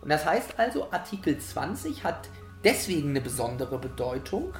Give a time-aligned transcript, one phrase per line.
[0.00, 2.28] Und das heißt also, Artikel 20 hat
[2.64, 4.52] deswegen eine besondere Bedeutung,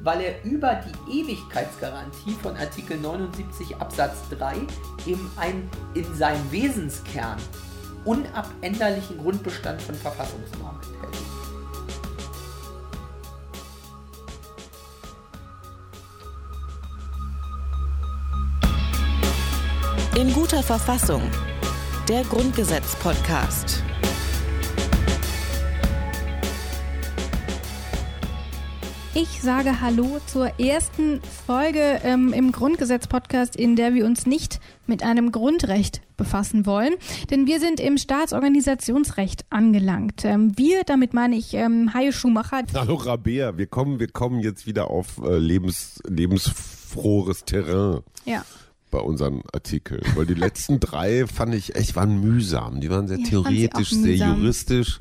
[0.00, 4.56] weil er über die Ewigkeitsgarantie von Artikel 79 Absatz 3
[5.06, 7.38] eben einen in seinem Wesenskern
[8.04, 11.22] unabänderlichen Grundbestand von Verfassungsnormen enthält.
[20.16, 21.22] In guter Verfassung.
[22.08, 23.82] Der Grundgesetz-Podcast.
[29.14, 35.02] Ich sage Hallo zur ersten Folge ähm, im Grundgesetz-Podcast, in der wir uns nicht mit
[35.02, 36.94] einem Grundrecht befassen wollen,
[37.30, 40.24] denn wir sind im Staatsorganisationsrecht angelangt.
[40.24, 42.62] Ähm, wir, damit meine ich ähm, Haie Schumacher.
[42.74, 48.00] Hallo Rabea, wir kommen, wir kommen jetzt wieder auf äh, lebens, lebensfrohes Terrain.
[48.24, 48.46] Ja.
[48.90, 50.00] Bei unseren Artikeln.
[50.14, 52.80] Weil die letzten drei fand ich echt, waren mühsam.
[52.80, 55.00] Die waren sehr Ja, theoretisch, sehr juristisch.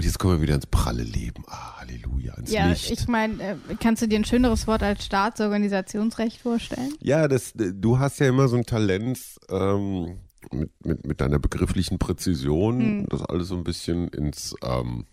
[0.00, 1.44] Und jetzt kommen wir wieder ins pralle Leben.
[1.46, 2.90] Ah, Halleluja, ins Ja, Licht.
[2.90, 6.94] ich meine, äh, kannst du dir ein schöneres Wort als Staatsorganisationsrecht vorstellen?
[7.02, 9.20] Ja, das, du hast ja immer so ein Talent
[9.50, 10.16] ähm,
[10.52, 13.06] mit, mit, mit deiner begrifflichen Präzision, Hm.
[13.10, 15.04] das alles so ein bisschen ins, ähm,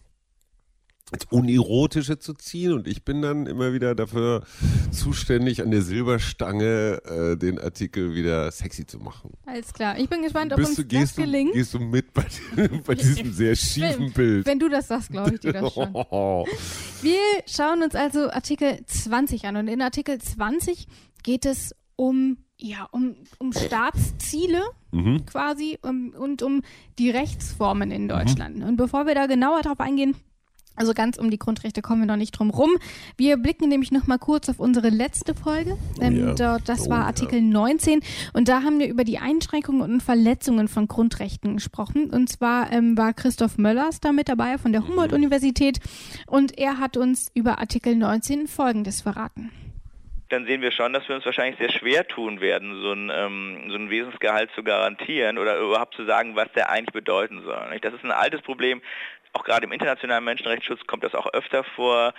[1.11, 2.73] ins Unerotische zu ziehen.
[2.73, 4.43] Und ich bin dann immer wieder dafür
[4.91, 9.31] zuständig, an der Silberstange äh, den Artikel wieder sexy zu machen.
[9.45, 9.97] Alles klar.
[9.99, 11.53] Ich bin gespannt, ob Bist uns du, das gehst, du, gelingt.
[11.53, 12.25] gehst du mit bei,
[12.85, 14.45] bei diesem sehr schiefen Bild?
[14.45, 15.93] Wenn du das sagst, glaube ich dir das schon.
[17.01, 20.87] Wir schauen uns also Artikel 20 an und in Artikel 20
[21.23, 25.25] geht es um ja um, um Staatsziele Mhm.
[25.25, 26.61] quasi um, und um
[26.97, 28.63] die Rechtsformen in Deutschland.
[28.63, 30.15] Und bevor wir da genauer drauf eingehen,
[30.77, 32.71] also ganz um die Grundrechte kommen wir noch nicht drum rum.
[33.17, 35.77] Wir blicken nämlich noch mal kurz auf unsere letzte Folge.
[35.99, 36.33] Ähm, ja.
[36.33, 37.05] dort, das Oh war ja.
[37.05, 38.01] Artikel 19
[38.33, 42.09] und da haben wir über die Einschränkungen und Verletzungen von Grundrechten gesprochen.
[42.11, 44.87] Und zwar ähm, war Christoph Möllers da mit dabei von der Mhm.
[44.89, 45.79] Humboldt-Universität
[46.27, 49.51] und er hat uns über Artikel 19 Folgendes verraten.
[50.29, 53.69] dann sehen wir schon, dass wir uns wahrscheinlich sehr schwer tun werden, so ein, ähm,
[53.69, 57.69] so ein Wesensgehalt zu garantieren oder überhaupt zu sagen, was der eigentlich bedeuten soll.
[57.69, 57.85] nicht?
[57.85, 58.81] Das ist ein altes Problem.
[59.37, 62.15] Auch gerade im internationalen Menschenrechtsschutz kommt das auch öfter vor,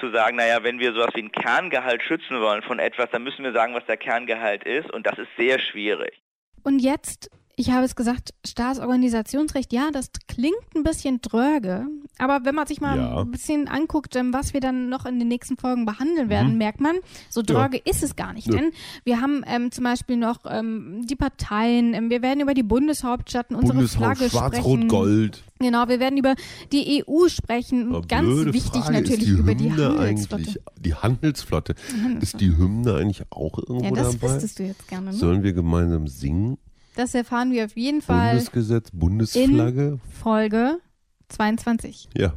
[0.00, 3.42] zu sagen, naja, wenn wir sowas wie ein Kerngehalt schützen wollen von etwas, dann müssen
[3.42, 6.20] wir sagen, was der Kerngehalt ist und das ist sehr schwierig.
[6.64, 11.86] Und jetzt, ich habe es gesagt, Staatsorganisationsrecht, ja, das klingt ein bisschen dröge,
[12.18, 13.20] aber wenn man sich mal Ja.
[13.20, 16.80] ein bisschen anguckt, ähm, was wir dann noch in den nächsten Folgen behandeln werden, merkt
[16.80, 16.96] man,
[17.28, 18.46] so dröge ist es gar nicht.
[18.46, 18.54] Ja.
[18.54, 18.70] Denn
[19.04, 23.50] wir haben ähm, zum Beispiel noch ähm, die Parteien, ähm, wir werden über die Bundeshauptstadt
[23.50, 24.82] und unsere Bundeshaus, Flagge Schwarz, sprechen.
[24.82, 25.42] Rot, Gold.
[25.60, 26.34] Genau, wir werden über
[26.72, 30.60] die EU sprechen Aber ganz wichtig Frage, natürlich die über die Handelsflotte.
[30.80, 31.74] die Handelsflotte.
[32.20, 34.34] Ist die Hymne eigentlich auch irgendwo Ja, das dabei?
[34.34, 35.06] wüsstest du jetzt gerne.
[35.06, 35.12] Ne?
[35.14, 36.58] Sollen wir gemeinsam singen?
[36.98, 40.00] Das erfahren wir auf jeden Fall Bundesgesetz, Bundesflagge?
[40.20, 40.80] Folge
[41.28, 42.08] 22.
[42.16, 42.32] Ja.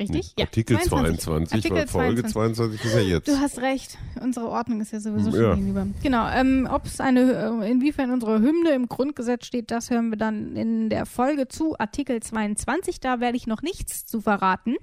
[0.00, 0.34] Richtig?
[0.36, 3.28] Nee, Artikel 22, Artikel weil Folge 22 ist ja jetzt.
[3.28, 3.98] Du hast recht.
[4.20, 5.54] Unsere Ordnung ist ja sowieso schon Ja.
[5.54, 5.86] gegenüber.
[6.02, 6.28] Genau.
[6.28, 7.20] Ähm, Ob es eine,
[7.62, 11.78] äh, inwiefern unsere Hymne im Grundgesetz steht, das hören wir dann in der Folge zu
[11.78, 12.98] Artikel 22.
[12.98, 14.74] Da werde ich noch nichts zu verraten.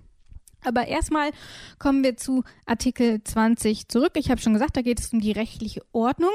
[0.63, 1.31] Aber erstmal
[1.79, 4.13] kommen wir zu Artikel 20 zurück.
[4.15, 6.31] Ich habe schon gesagt, da geht es um die rechtliche Ordnung.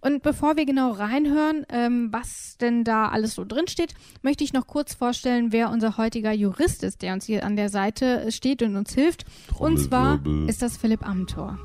[0.00, 4.52] Und bevor wir genau reinhören, ähm, was denn da alles so drin steht, möchte ich
[4.52, 8.62] noch kurz vorstellen, wer unser heutiger Jurist ist, der uns hier an der Seite steht
[8.62, 9.24] und uns hilft.
[9.58, 11.58] Und zwar ist das Philipp Amthor.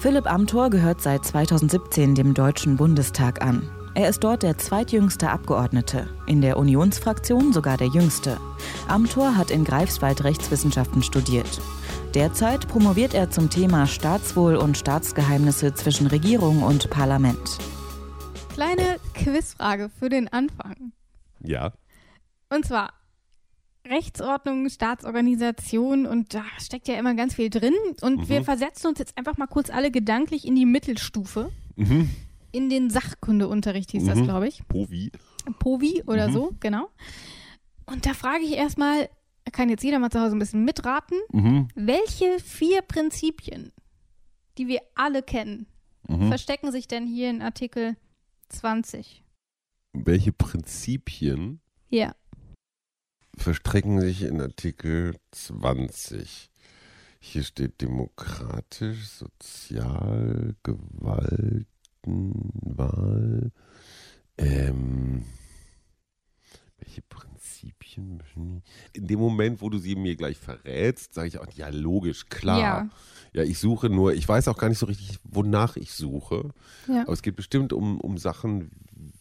[0.00, 3.70] Philipp Amthor gehört seit 2017 dem Deutschen Bundestag an.
[3.96, 8.38] Er ist dort der zweitjüngste Abgeordnete, in der Unionsfraktion sogar der jüngste.
[8.88, 11.48] Amthor hat in Greifswald Rechtswissenschaften studiert.
[12.12, 17.56] Derzeit promoviert er zum Thema Staatswohl und Staatsgeheimnisse zwischen Regierung und Parlament.
[18.52, 20.92] Kleine Quizfrage für den Anfang.
[21.40, 21.72] ja.
[22.50, 22.92] Und zwar
[23.88, 27.72] Rechtsordnung, Staatsorganisation und da steckt ja immer ganz viel drin.
[28.02, 31.50] Und wir versetzen uns jetzt einfach mal kurz alle gedanklich in die Mittelstufe.
[31.76, 32.10] Mhm.
[32.56, 34.24] In den Sachkundeunterricht hieß das, Mhm.
[34.24, 34.66] glaube ich.
[34.66, 35.12] Povi.
[35.58, 36.32] Povi oder Mhm.
[36.32, 36.88] so, genau.
[37.84, 39.10] Und da frage ich erstmal,
[39.52, 41.68] kann jetzt jeder mal zu Hause ein bisschen mitraten, Mhm.
[41.74, 43.72] welche vier Prinzipien,
[44.56, 45.66] die wir alle kennen,
[46.08, 46.28] Mhm.
[46.28, 47.98] verstecken sich denn hier in Artikel
[48.48, 49.22] 20?
[49.92, 51.60] Welche Prinzipien
[51.90, 52.14] Ja.
[53.36, 56.50] verstrecken sich in Artikel 20?
[57.20, 60.54] Hier steht demokratisch, sozial,
[62.06, 63.52] Gewalten, Wahl.
[64.38, 65.24] Ähm,
[66.78, 68.16] welche Prinzipien?
[68.18, 68.62] müssen-
[68.92, 72.60] In dem Moment, wo du sie mir gleich verrätst, sage ich auch, ja, logisch, klar.
[72.60, 72.88] Ja.
[73.32, 76.50] Ja, ich suche nur, ich weiß auch gar nicht so richtig, wonach ich suche.
[76.88, 77.02] Ja.
[77.02, 78.70] Aber es geht bestimmt um, um Sachen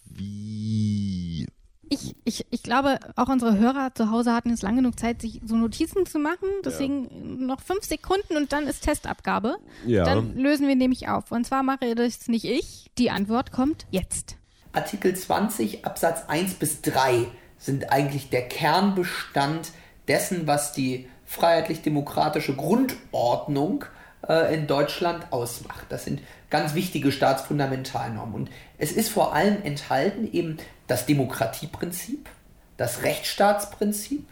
[0.05, 1.47] wie.
[1.89, 5.41] Ich Ich, ich glaube, auch unsere Hörer zu Hause hatten jetzt lang genug Zeit, sich
[5.45, 6.47] so Notizen zu machen.
[6.63, 7.45] Deswegen ja.
[7.47, 9.57] noch fünf Sekunden und dann ist Testabgabe.
[9.85, 10.03] Ja.
[10.03, 11.31] Dann lösen wir nämlich auf.
[11.31, 12.89] Und zwar mache das nicht ich.
[12.97, 14.37] Die Antwort kommt jetzt.
[14.73, 17.27] Artikel 20 Absatz 1 bis 3
[17.57, 19.71] sind eigentlich der Kernbestand
[20.07, 23.85] dessen, was die freiheitlich-demokratische Grundordnung
[24.27, 25.85] äh, in Deutschland ausmacht.
[25.89, 28.35] Das sind ganz wichtige Staatsfundamentalnormen.
[28.35, 32.29] Und es ist vor allem enthalten eben das Demokratieprinzip,
[32.77, 34.27] das Rechtsstaatsprinzip,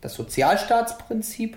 [0.00, 1.56] das Sozialstaatsprinzip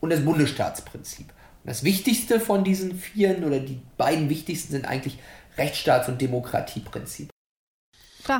[0.00, 1.26] und das Bundesstaatsprinzip.
[1.28, 5.18] Und das wichtigste von diesen vieren oder die beiden wichtigsten sind eigentlich
[5.56, 7.30] Rechtsstaats- und Demokratieprinzip.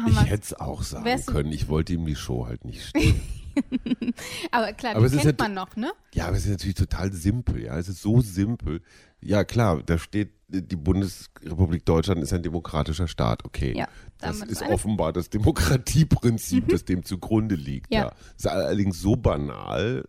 [0.06, 1.52] ich hätte es auch sagen können.
[1.52, 3.20] Ich wollte ihm die Show halt nicht stehen.
[4.50, 5.92] aber klar, aber das kennt man noch, ne?
[6.14, 7.78] Ja, aber es ist natürlich total simpel, ja.
[7.78, 8.82] Es ist so simpel.
[9.20, 13.76] Ja, klar, da steht, die Bundesrepublik Deutschland ist ein demokratischer Staat, okay.
[13.76, 13.88] Ja,
[14.18, 16.70] das ist offenbar das Demokratieprinzip, mhm.
[16.70, 18.06] das dem zugrunde liegt, ja.
[18.06, 18.12] ja.
[18.36, 20.08] Ist allerdings so banal,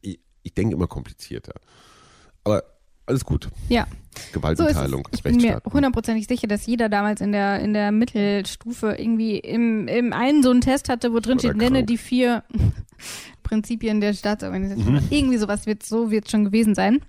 [0.00, 1.54] ich, ich denke immer komplizierter.
[2.44, 2.62] Aber
[3.06, 3.50] alles gut.
[3.68, 3.86] Ja.
[4.32, 5.04] Gewaltenteilung.
[5.10, 9.38] So ich bin mir hundertprozentig sicher, dass jeder damals in der, in der Mittelstufe irgendwie
[9.38, 11.72] im, im einen so einen Test hatte, wo drin Oder steht, krank.
[11.72, 12.44] nenne die vier
[13.42, 14.94] Prinzipien der Staatsorganisation.
[14.94, 15.08] Mhm.
[15.10, 17.00] Irgendwie sowas wird so wird schon gewesen sein.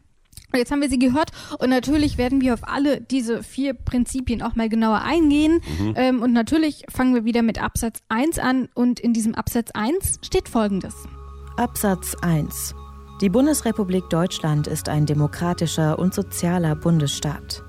[0.54, 4.42] Und jetzt haben wir sie gehört und natürlich werden wir auf alle diese vier Prinzipien
[4.42, 5.62] auch mal genauer eingehen.
[5.80, 5.94] Mhm.
[5.96, 10.20] Ähm, und natürlich fangen wir wieder mit Absatz 1 an und in diesem Absatz 1
[10.24, 10.94] steht folgendes.
[11.56, 12.76] Absatz 1
[13.22, 17.64] die Bundesrepublik Deutschland ist ein demokratischer und sozialer Bundesstaat.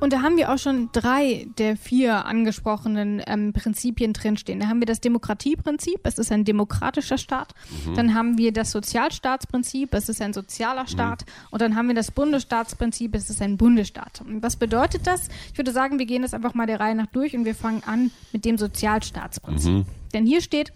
[0.00, 4.60] Und da haben wir auch schon drei der vier angesprochenen ähm, Prinzipien drinstehen.
[4.60, 7.54] Da haben wir das Demokratieprinzip, es ist ein demokratischer Staat.
[7.86, 7.94] Mhm.
[7.94, 11.24] Dann haben wir das Sozialstaatsprinzip, es ist ein sozialer Staat.
[11.24, 11.32] Mhm.
[11.50, 14.22] Und dann haben wir das Bundesstaatsprinzip, es ist ein Bundesstaat.
[14.26, 15.28] Und was bedeutet das?
[15.52, 17.82] Ich würde sagen, wir gehen das einfach mal der Reihe nach durch und wir fangen
[17.84, 19.72] an mit dem Sozialstaatsprinzip.
[19.72, 19.84] Mhm.
[20.12, 20.72] Denn hier steht,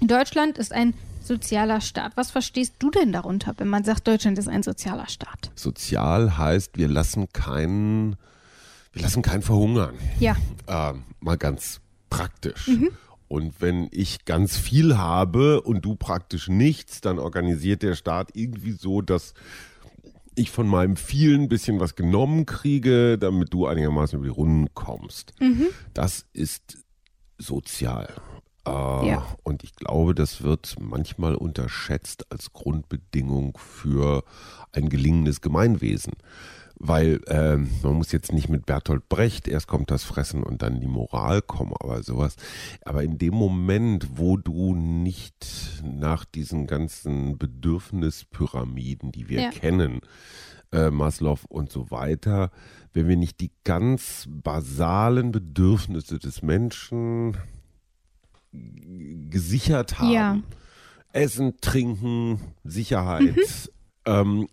[0.00, 0.94] Deutschland ist ein
[1.26, 2.16] sozialer Staat.
[2.16, 5.50] Was verstehst du denn darunter, wenn man sagt, Deutschland ist ein sozialer Staat?
[5.54, 8.16] Sozial heißt, wir lassen keinen,
[8.92, 9.94] wir lassen keinen verhungern.
[10.20, 10.36] Ja.
[10.66, 11.80] Äh, mal ganz
[12.10, 12.68] praktisch.
[12.68, 12.90] Mhm.
[13.28, 18.72] Und wenn ich ganz viel habe und du praktisch nichts, dann organisiert der Staat irgendwie
[18.72, 19.34] so, dass
[20.36, 24.72] ich von meinem vielen ein bisschen was genommen kriege, damit du einigermaßen über die Runden
[24.74, 25.32] kommst.
[25.40, 25.66] Mhm.
[25.94, 26.78] Das ist
[27.38, 28.08] sozial.
[28.66, 29.26] Äh, ja.
[29.42, 34.24] Und ich glaube, das wird manchmal unterschätzt als Grundbedingung für
[34.72, 36.14] ein gelingendes Gemeinwesen.
[36.76, 40.80] Weil äh, man muss jetzt nicht mit Bertolt Brecht, erst kommt das Fressen und dann
[40.80, 42.36] die Moral kommen, aber sowas.
[42.84, 49.50] Aber in dem Moment, wo du nicht nach diesen ganzen Bedürfnispyramiden, die wir ja.
[49.50, 50.00] kennen,
[50.72, 52.50] äh, Maslow und so weiter,
[52.92, 57.36] wenn wir nicht die ganz basalen Bedürfnisse des Menschen
[59.30, 60.12] gesichert haben.
[60.12, 60.38] Ja.
[61.12, 63.36] Essen, Trinken, Sicherheit.
[63.36, 63.42] Mhm.
[64.06, 64.48] Ähm,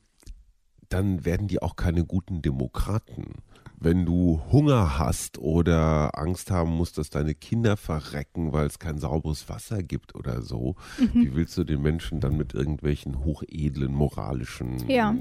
[0.89, 3.35] dann werden die auch keine guten Demokraten.
[3.83, 8.99] Wenn du Hunger hast oder Angst haben musst, dass deine Kinder verrecken, weil es kein
[8.99, 11.09] sauberes Wasser gibt oder so, mhm.
[11.15, 15.15] wie willst du den Menschen dann mit irgendwelchen hochedlen moralischen ja.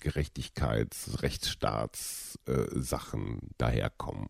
[0.00, 4.28] Gerechtigkeits-, Rechtsstaatssachen äh, daherkommen?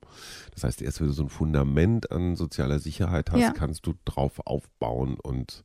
[0.53, 3.53] Das heißt, erst wenn du so ein Fundament an sozialer Sicherheit hast, ja.
[3.53, 5.63] kannst du drauf aufbauen und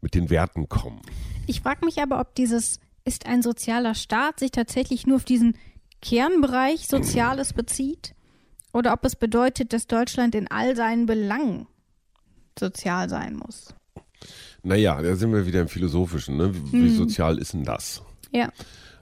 [0.00, 1.02] mit den Werten kommen.
[1.46, 5.56] Ich frage mich aber, ob dieses ist ein sozialer Staat sich tatsächlich nur auf diesen
[6.02, 8.14] Kernbereich Soziales bezieht
[8.72, 11.66] oder ob es bedeutet, dass Deutschland in all seinen Belangen
[12.58, 13.74] sozial sein muss.
[14.62, 16.36] Naja, da sind wir wieder im Philosophischen.
[16.36, 16.54] Ne?
[16.72, 16.96] Wie, hm.
[16.96, 18.02] sozial ist denn das?
[18.30, 18.52] Ja.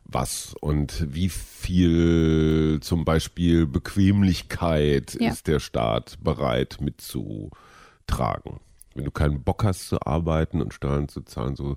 [0.04, 5.30] Was und wie viel zum Beispiel Bequemlichkeit ja.
[5.30, 8.60] ist der Staat bereit mitzutragen?
[8.94, 11.76] Wenn du keinen Bock hast zu arbeiten und Steuern zu zahlen, so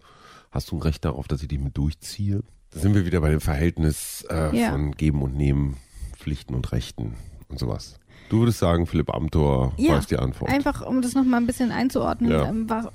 [0.51, 2.41] hast du ein Recht darauf, dass ich dich mit durchziehe.
[2.73, 4.71] Da sind wir wieder bei dem Verhältnis äh, ja.
[4.71, 5.77] von Geben und Nehmen,
[6.17, 7.15] Pflichten und Rechten
[7.49, 7.99] und sowas.
[8.29, 10.51] Du würdest sagen, Philipp Amthor ja, weiß die Antwort.
[10.51, 12.49] Einfach, um das nochmal ein bisschen einzuordnen, ja.
[12.49, 12.87] Ähm, was,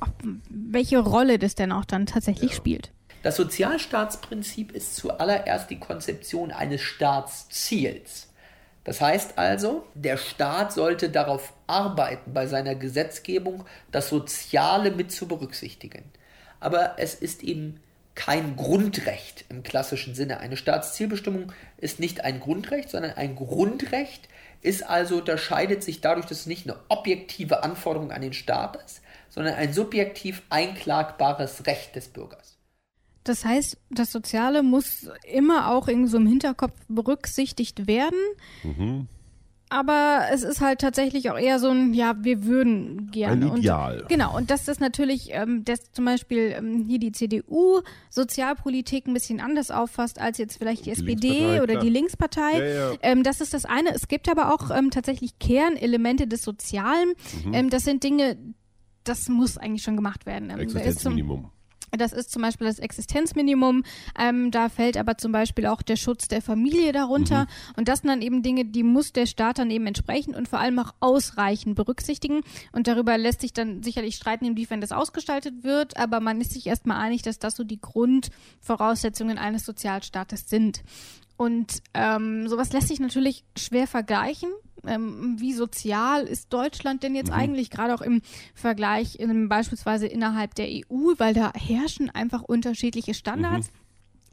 [0.49, 2.57] welche Rolle das denn auch dann tatsächlich ja.
[2.57, 2.93] spielt.
[3.23, 8.29] Das Sozialstaatsprinzip ist zuallererst die Konzeption eines Staatsziels.
[8.85, 15.29] Das heißt also, der Staat sollte darauf arbeiten, bei seiner Gesetzgebung das Soziale mit zu
[15.29, 16.05] berücksichtigen.
[16.59, 17.81] Aber es ist eben
[18.19, 20.41] kein Grundrecht im klassischen Sinne.
[20.41, 24.29] Eine Staatszielbestimmung ist nicht ein Grundrecht, sondern ein Grundrecht
[24.61, 29.03] ist also, unterscheidet sich dadurch, dass es nicht eine objektive Anforderung an den Staat ist,
[29.29, 32.59] sondern ein subjektiv einklagbares Recht des Bürgers.
[33.23, 38.19] Das heißt, das Soziale muss immer auch irgendwie so im Hinterkopf berücksichtigt werden.
[38.65, 39.07] Mhm.
[39.71, 43.47] Aber es ist halt tatsächlich auch eher so ein, ja, wir würden gerne.
[43.47, 44.01] Ein Ideal.
[44.01, 49.07] Und, genau, und dass das natürlich, ähm, dass zum Beispiel ähm, hier die CDU Sozialpolitik
[49.07, 51.83] ein bisschen anders auffasst als jetzt vielleicht die, Die SPD oder klar.
[51.83, 52.53] die Linkspartei.
[52.59, 52.97] Ja, ja.
[53.03, 53.95] Ähm, das ist das eine.
[53.95, 57.15] Es gibt aber auch ähm, tatsächlich Kernelemente des Sozialen.
[57.45, 57.55] Mhm.
[57.55, 58.37] Ähm, das sind Dinge,
[59.05, 60.51] das muss eigentlich schon gemacht werden.
[60.51, 61.51] Ähm, ist Existenzminimum.
[61.97, 63.83] Das ist zum Beispiel das Existenzminimum.
[64.19, 67.47] Ähm, da fällt aber zum Beispiel auch der Schutz der Familie darunter.
[67.77, 70.59] Und das sind dann eben Dinge, die muss der Staat dann eben entsprechend und vor
[70.59, 72.43] allem auch ausreichend berücksichtigen.
[72.73, 75.97] Und darüber lässt sich dann sicherlich streiten, inwiefern das ausgestaltet wird.
[75.97, 80.83] Aber man ist sich erstmal einig, dass das so die Grundvoraussetzungen eines Sozialstaates sind.
[81.37, 84.51] Und ähm, sowas lässt sich natürlich schwer vergleichen.
[84.89, 88.23] Ähm, wie sozial ist Deutschland denn jetzt eigentlich, gerade auch im
[88.55, 93.71] Vergleich in, beispielsweise innerhalb der EU, weil da herrschen einfach unterschiedliche Standards.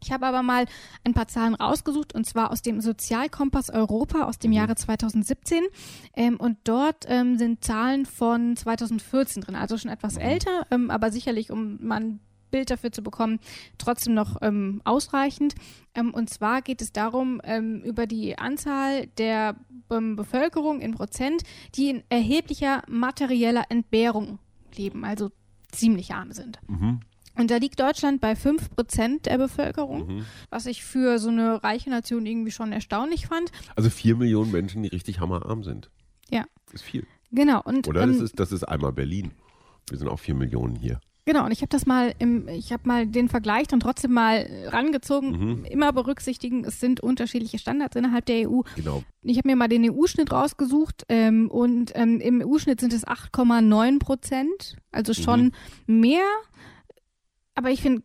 [0.05, 0.65] Ich habe aber mal
[1.03, 5.63] ein paar Zahlen rausgesucht und zwar aus dem Sozialkompass Europa aus dem Jahre 2017
[6.15, 11.11] ähm, und dort ähm, sind Zahlen von 2014 drin, also schon etwas älter, ähm, aber
[11.11, 12.19] sicherlich, um mal ein
[12.55, 13.39] Bild dafür zu bekommen,
[13.77, 15.55] trotzdem noch ähm, ausreichend.
[15.93, 19.57] Ähm, und zwar geht es darum, ähm, über die Anzahl der
[19.91, 21.43] ähm, Bevölkerung in Prozent,
[21.75, 24.39] die in erheblicher materieller Entbehrung
[24.73, 25.31] leben, also
[25.69, 26.59] ziemlich arm sind.
[27.37, 32.25] Und da liegt Deutschland bei 5% der Bevölkerung, was ich für so eine reiche Nation
[32.25, 33.51] irgendwie schon erstaunlich fand.
[33.75, 35.89] Also vier Millionen Menschen, die richtig hammerarm sind.
[36.29, 37.05] Ja, Ist viel.
[37.31, 37.61] genau.
[37.63, 39.31] Und, Oder ähm, das, ist, das ist einmal Berlin.
[39.89, 41.01] Wir sind auch vier Millionen hier.
[41.27, 44.47] Genau, und ich habe das mal im, ich habe mal den Vergleich dann trotzdem mal
[44.67, 48.61] rangezogen, immer berücksichtigen, es sind unterschiedliche Standards innerhalb der EU.
[48.75, 49.03] Genau.
[49.23, 53.97] Ich habe mir mal den EU-Schnitt rausgesucht ähm, und ähm, im EU-Schnitt sind es 8,9
[53.97, 55.51] Prozent, also schon
[55.87, 56.25] mehr.
[57.55, 58.03] Aber ich finde,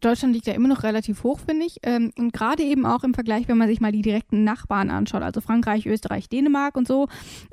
[0.00, 1.78] Deutschland liegt ja immer noch relativ hoch, finde ich.
[1.82, 5.22] Ähm, und gerade eben auch im Vergleich, wenn man sich mal die direkten Nachbarn anschaut,
[5.22, 7.08] also Frankreich, Österreich, Dänemark und so,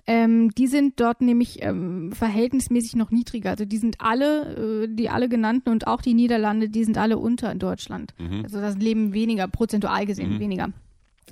[0.06, 3.51] ähm, die sind dort nämlich ähm, verhältnismäßig noch niedriger.
[3.51, 7.17] Also die sind alle, äh, die alle genannten und auch die Niederlande, die sind alle
[7.17, 8.13] unter in Deutschland.
[8.44, 10.72] Also das leben weniger, prozentual gesehen weniger.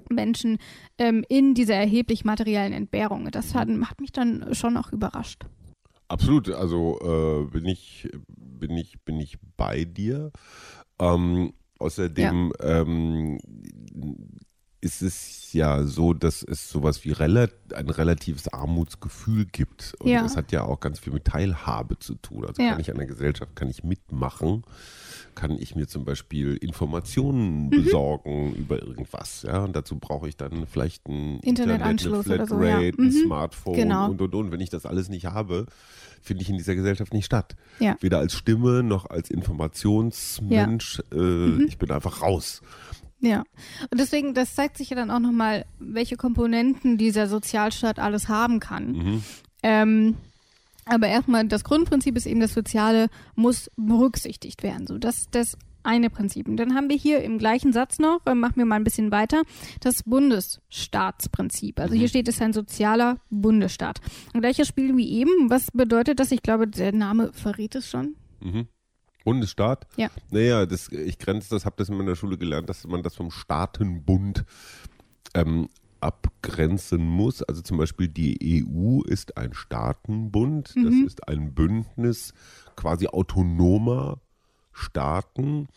[0.10, 0.58] Menschen
[0.98, 3.30] ähm, in dieser erheblich materiellen Entbehrung.
[3.32, 5.46] Das hat, hat mich dann schon auch überrascht.
[6.08, 8.08] Absolut, also äh, bin ich
[8.38, 10.32] bin ich bin ich bei dir.
[11.00, 13.40] Ähm, außerdem ähm,
[14.86, 19.96] ist es ja so, dass es sowas wie rela ein relatives Armutsgefühl gibt.
[20.00, 20.22] Und Ja.
[20.24, 22.46] das hat ja auch ganz viel mit Teilhabe zu tun.
[22.46, 22.72] Also Ja.
[22.72, 24.64] kann ich an der Gesellschaft, kann ich mitmachen,
[25.34, 26.58] kann ich mir zum Beispiel Mhm.
[26.62, 29.42] Informationen besorgen über irgendwas.
[29.48, 32.78] Ja, und dazu brauche ich dann vielleicht ein Internetanschluss Internet, oder eine so, ja.
[32.78, 33.26] Flatrate, ein Mhm.
[33.26, 34.10] Smartphone Genau.
[34.12, 34.52] und und und.
[34.52, 35.66] Wenn ich das alles nicht habe,
[36.22, 37.56] finde ich in dieser Gesellschaft nicht statt.
[38.02, 41.02] Weder als Stimme noch als Informationsmensch.
[41.12, 41.66] Äh, Mhm.
[41.68, 42.62] Ich bin einfach raus.
[43.26, 43.44] Ja,
[43.90, 48.60] und deswegen, das zeigt sich ja dann auch nochmal, welche Komponenten dieser Sozialstaat alles haben
[48.60, 49.24] kann.
[49.64, 50.16] Ähm,
[50.86, 54.86] aber erstmal, das Grundprinzip ist eben, das Soziale muss berücksichtigt werden.
[54.86, 56.48] So, das das eine Prinzip.
[56.48, 59.12] Und dann haben wir hier im gleichen Satz noch, äh, machen wir mal ein bisschen
[59.12, 59.44] weiter,
[59.80, 61.80] das Bundesstaatsprinzip.
[61.80, 64.02] Also hier steht es ein sozialer Bundesstaat.
[64.34, 65.50] Und gleiches Spiel wie eben.
[65.50, 66.32] Was bedeutet das?
[66.32, 68.16] Ich glaube, der Name verrät es schon.
[69.26, 69.86] Bundesstaat?
[69.98, 70.10] Ja.
[70.32, 73.32] Naja, das, ich grenze das, habe das in meiner Schule gelernt, dass man das vom
[73.32, 74.46] Staatenbund
[75.34, 75.68] ähm,
[76.00, 77.44] abgrenzen muss.
[77.44, 82.34] Also zum Beispiel die EU ist ein Staatenbund, das ist ein Bündnis
[82.78, 84.20] quasi autonomer
[84.72, 85.68] Staaten.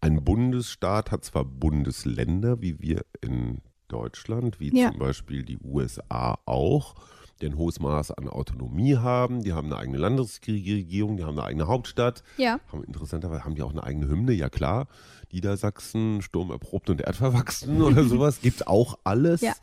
[0.00, 4.90] Ein Bundesstaat hat zwar Bundesländer, wie wir in Deutschland, wie Ja.
[4.90, 6.94] zum Beispiel die USA auch,
[7.40, 9.42] die ein hohes Maß an Autonomie haben.
[9.42, 12.22] Die haben eine eigene Landesregierung, die haben eine eigene Hauptstadt.
[12.36, 12.60] Ja.
[12.72, 14.86] Haben interessanterweise haben die auch eine eigene Hymne, ja klar.
[15.32, 19.40] Niedersachsen, sturmerprobt und erdverwachsen oder sowas, gibt auch alles.
[19.40, 19.54] Ja.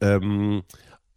[0.00, 0.62] Ähm,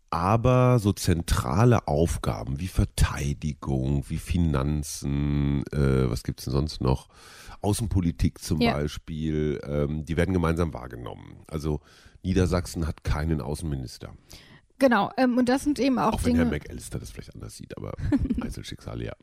[0.09, 7.09] aber so zentrale Aufgaben wie Verteidigung, wie Finanzen, äh, was gibt's denn sonst noch?
[7.61, 8.73] Außenpolitik zum Ja.
[8.73, 11.43] Beispiel, ähm, die werden gemeinsam wahrgenommen.
[11.47, 11.81] Also
[12.23, 14.13] Niedersachsen hat keinen Außenminister.
[14.79, 15.11] Genau.
[15.17, 16.45] Ähm, und das sind eben auch, Auch wenn Dinge.
[16.45, 17.93] Herr McAllister das vielleicht anders sieht, aber
[18.41, 19.13] Einzelschicksale, ja.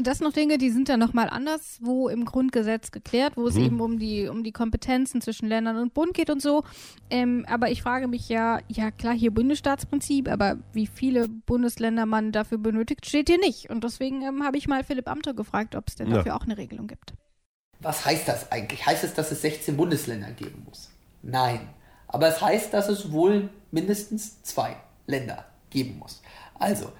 [0.00, 3.56] Das sind noch Dinge, die sind dann nochmal anders, wo im Grundgesetz geklärt, wo es
[3.56, 3.64] Mhm.
[3.64, 6.62] eben um die, um die Kompetenzen zwischen Ländern und Bund geht und so.
[7.10, 12.30] Ähm, aber ich frage mich ja, ja klar, hier Bundesstaatsprinzip, aber wie viele Bundesländer man
[12.30, 13.70] dafür benötigt, steht hier nicht.
[13.70, 16.18] Und deswegen ähm, habe ich mal Philipp Amthor gefragt, ob es denn Ja.
[16.18, 17.14] dafür auch eine Regelung gibt.
[17.80, 18.86] Was heißt das eigentlich?
[18.86, 20.90] Heißt es, dass es 16 Bundesländer geben muss?
[21.22, 21.60] Nein.
[22.06, 26.22] Aber es heißt, dass es wohl mindestens zwei Länder geben muss.
[26.58, 26.92] Also,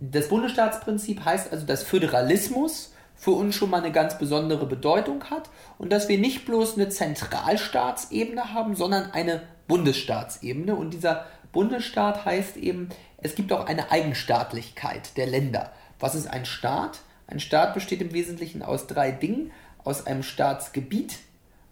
[0.00, 5.48] das Bundesstaatsprinzip heißt also, dass Föderalismus für uns schon mal eine ganz besondere Bedeutung hat
[5.78, 10.74] und dass wir nicht bloß eine Zentralstaatsebene haben, sondern eine Bundesstaatsebene.
[10.74, 15.72] Und dieser Bundesstaat heißt eben, es gibt auch eine Eigenstaatlichkeit der Länder.
[16.00, 17.00] Was ist ein Staat?
[17.26, 19.52] Ein Staat besteht im Wesentlichen aus drei Dingen.
[19.84, 21.18] Aus einem Staatsgebiet,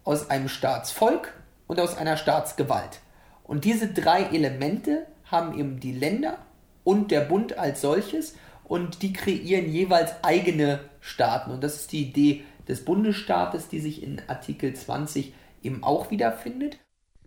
[0.05, 1.33] aus einem Staatsvolk
[1.67, 3.01] und aus einer Staatsgewalt.
[3.45, 6.39] Und diese drei Elemente haben eben die Länder
[6.85, 11.51] und der Bund als solches und die kreieren jeweils eigene Staaten.
[11.51, 15.33] Und das ist die Idee des Bundesstaates, die sich in Artikel 20
[15.63, 16.79] eben auch wiederfindet.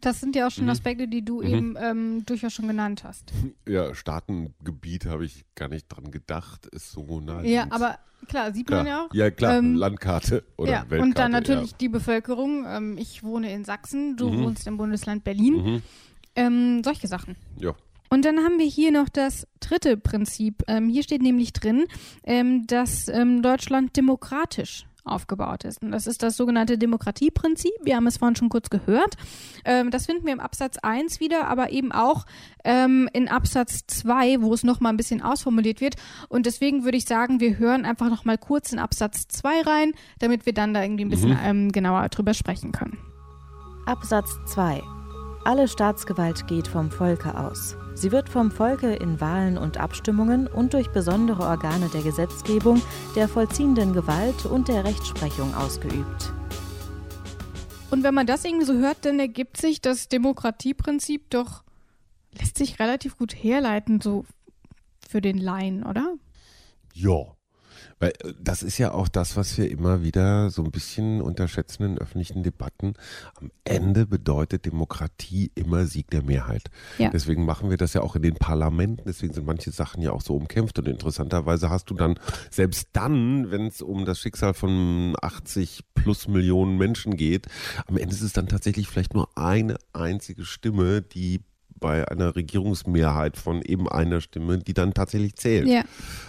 [0.06, 0.70] Das sind ja auch schon mhm.
[0.70, 1.48] Aspekte, die du mhm.
[1.48, 3.34] eben ähm, durchaus schon genannt hast.
[3.68, 7.42] Ja, Staatengebiet habe ich gar nicht dran gedacht, ist so nah.
[7.42, 7.98] Ja, aber
[8.28, 8.84] klar, sieht klar.
[8.84, 9.14] man ja auch.
[9.16, 11.02] Ja, klar, ähm, Landkarte oder ja, Weltkarte.
[11.02, 11.78] Und dann natürlich ja.
[11.80, 12.66] die Bevölkerung.
[12.68, 14.44] Ähm, ich wohne in Sachsen, du mhm.
[14.44, 15.56] wohnst im Bundesland Berlin.
[15.56, 15.82] Mhm.
[16.36, 17.36] Ähm, solche Sachen.
[17.58, 17.74] Ja.
[18.12, 20.62] Und dann haben wir hier noch das dritte Prinzip.
[20.68, 21.86] Ähm, hier steht nämlich drin,
[22.24, 25.82] ähm, dass Deutschland demokratisch aufgebaut ist.
[25.82, 27.74] Und das ist das sogenannte Demokratieprinzip.
[27.84, 29.16] Wir haben es vorhin schon kurz gehört.
[29.64, 32.26] Ähm, das finden wir im Absatz 1 wieder, aber eben auch
[32.64, 35.96] ähm, in Absatz 2, wo es nochmal ein bisschen ausformuliert wird.
[36.30, 40.46] Und deswegen würde ich sagen, wir hören einfach nochmal kurz in Absatz 2 rein, damit
[40.46, 41.40] wir dann da irgendwie ein bisschen mhm.
[41.44, 42.98] ähm, genauer drüber sprechen können.
[43.86, 44.82] Absatz 2.
[45.46, 47.78] Alle Staatsgewalt geht vom Volke aus.
[47.96, 52.82] Sie wird vom Volke in Wahlen und Abstimmungen und durch besondere Organe der Gesetzgebung,
[53.16, 56.34] der vollziehenden Gewalt und der Rechtsprechung ausgeübt.
[57.92, 61.64] Und wenn man das irgendwie so hört, dann ergibt sich das Demokratieprinzip doch,
[62.38, 64.26] lässt sich relativ gut herleiten, so
[65.08, 66.16] für den Laien, oder?
[66.94, 67.35] Ja,
[68.00, 71.84] weil äh, das ist ja auch das, was wir immer wieder so ein bisschen unterschätzen
[71.84, 72.94] in öffentlichen Debatten.
[73.36, 76.70] Am Ende bedeutet Demokratie immer Sieg der Mehrheit.
[76.98, 77.10] Ja.
[77.10, 79.04] Deswegen machen wir das ja auch in den Parlamenten.
[79.06, 80.78] Deswegen sind manche Sachen ja auch so umkämpft.
[80.80, 86.28] Und interessanterweise hast du dann, selbst dann, wenn es um das Schicksal von 80 plus
[86.28, 87.48] Millionen Menschen geht,
[87.88, 91.42] am Ende ist es dann tatsächlich vielleicht nur eine einzige Stimme, die
[91.86, 95.68] bei einer Regierungsmehrheit von eben einer Stimme, die dann tatsächlich zählt.
[95.68, 95.84] Ja.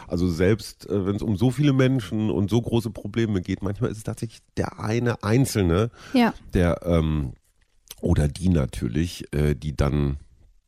[0.06, 3.90] Also selbst äh, wenn es um so viele Menschen und so große Probleme geht, manchmal
[3.90, 6.35] ist es tatsächlich der eine Einzelne, ja.
[6.52, 7.33] der ähm,
[8.02, 10.18] oder die natürlich, äh, die dann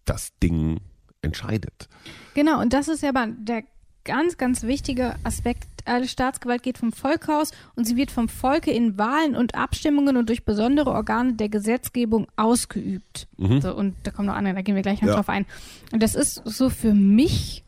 [0.07, 0.81] das Ding
[1.21, 1.91] entscheidet.
[2.33, 3.65] Genau, und das ist ja der
[4.05, 5.67] ganz, ganz wichtige Aspekt.
[5.85, 10.17] Alle Staatsgewalt geht vom Volk aus und sie wird vom Volke in Wahlen und Abstimmungen
[10.17, 13.27] und durch besondere Organe der Gesetzgebung ausgeübt.
[13.39, 13.61] Mhm.
[13.61, 15.15] So, und da kommen noch andere, da gehen wir gleich noch ja.
[15.15, 15.47] drauf ein.
[15.93, 17.65] Und das ist so für mich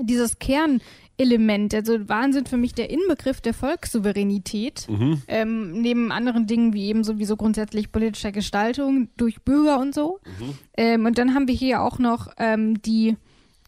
[0.00, 1.74] dieses Kernelement.
[1.74, 5.22] Also Wahlen sind für mich der Inbegriff der Volkssouveränität, mhm.
[5.28, 10.20] ähm, neben anderen Dingen wie eben sowieso grundsätzlich politischer Gestaltung durch Bürger und so.
[10.38, 10.58] Mhm.
[10.76, 13.16] Ähm, und dann haben wir hier auch noch ähm, die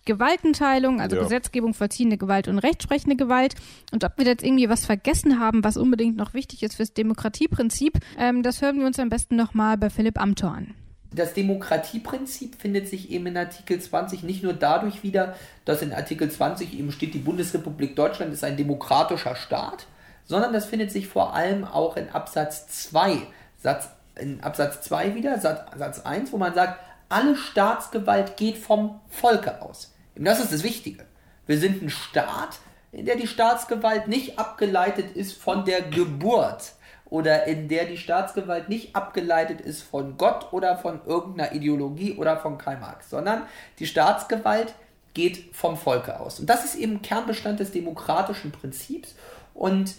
[0.04, 1.22] Gewaltenteilung, also ja.
[1.22, 3.54] Gesetzgebung, vollziehende Gewalt und rechtsprechende Gewalt.
[3.92, 7.98] Und ob wir jetzt irgendwie was vergessen haben, was unbedingt noch wichtig ist fürs Demokratieprinzip,
[8.18, 10.74] ähm, das hören wir uns am besten nochmal bei Philipp Amthor an.
[11.12, 15.34] Das Demokratieprinzip findet sich eben in Artikel 20 nicht nur dadurch wieder,
[15.64, 19.86] dass in Artikel 20 eben steht, die Bundesrepublik Deutschland ist ein demokratischer Staat,
[20.24, 23.18] sondern das findet sich vor allem auch in Absatz 2,
[23.58, 26.78] Satz, in Absatz 2 wieder, Satz, Satz 1, wo man sagt,
[27.11, 29.94] alle Staatsgewalt geht vom Volke aus.
[30.16, 31.05] Und das ist das Wichtige.
[31.46, 32.61] Wir sind ein Staat,
[32.92, 36.73] in der die Staatsgewalt nicht abgeleitet ist von der Geburt
[37.07, 42.37] oder in der die Staatsgewalt nicht abgeleitet ist von Gott oder von irgendeiner Ideologie oder
[42.37, 43.42] von Karl Marx, sondern
[43.81, 44.75] die Staatsgewalt
[45.12, 46.38] geht vom Volke aus.
[46.38, 49.16] Und das ist eben Kernbestand des demokratischen Prinzips
[49.55, 49.94] und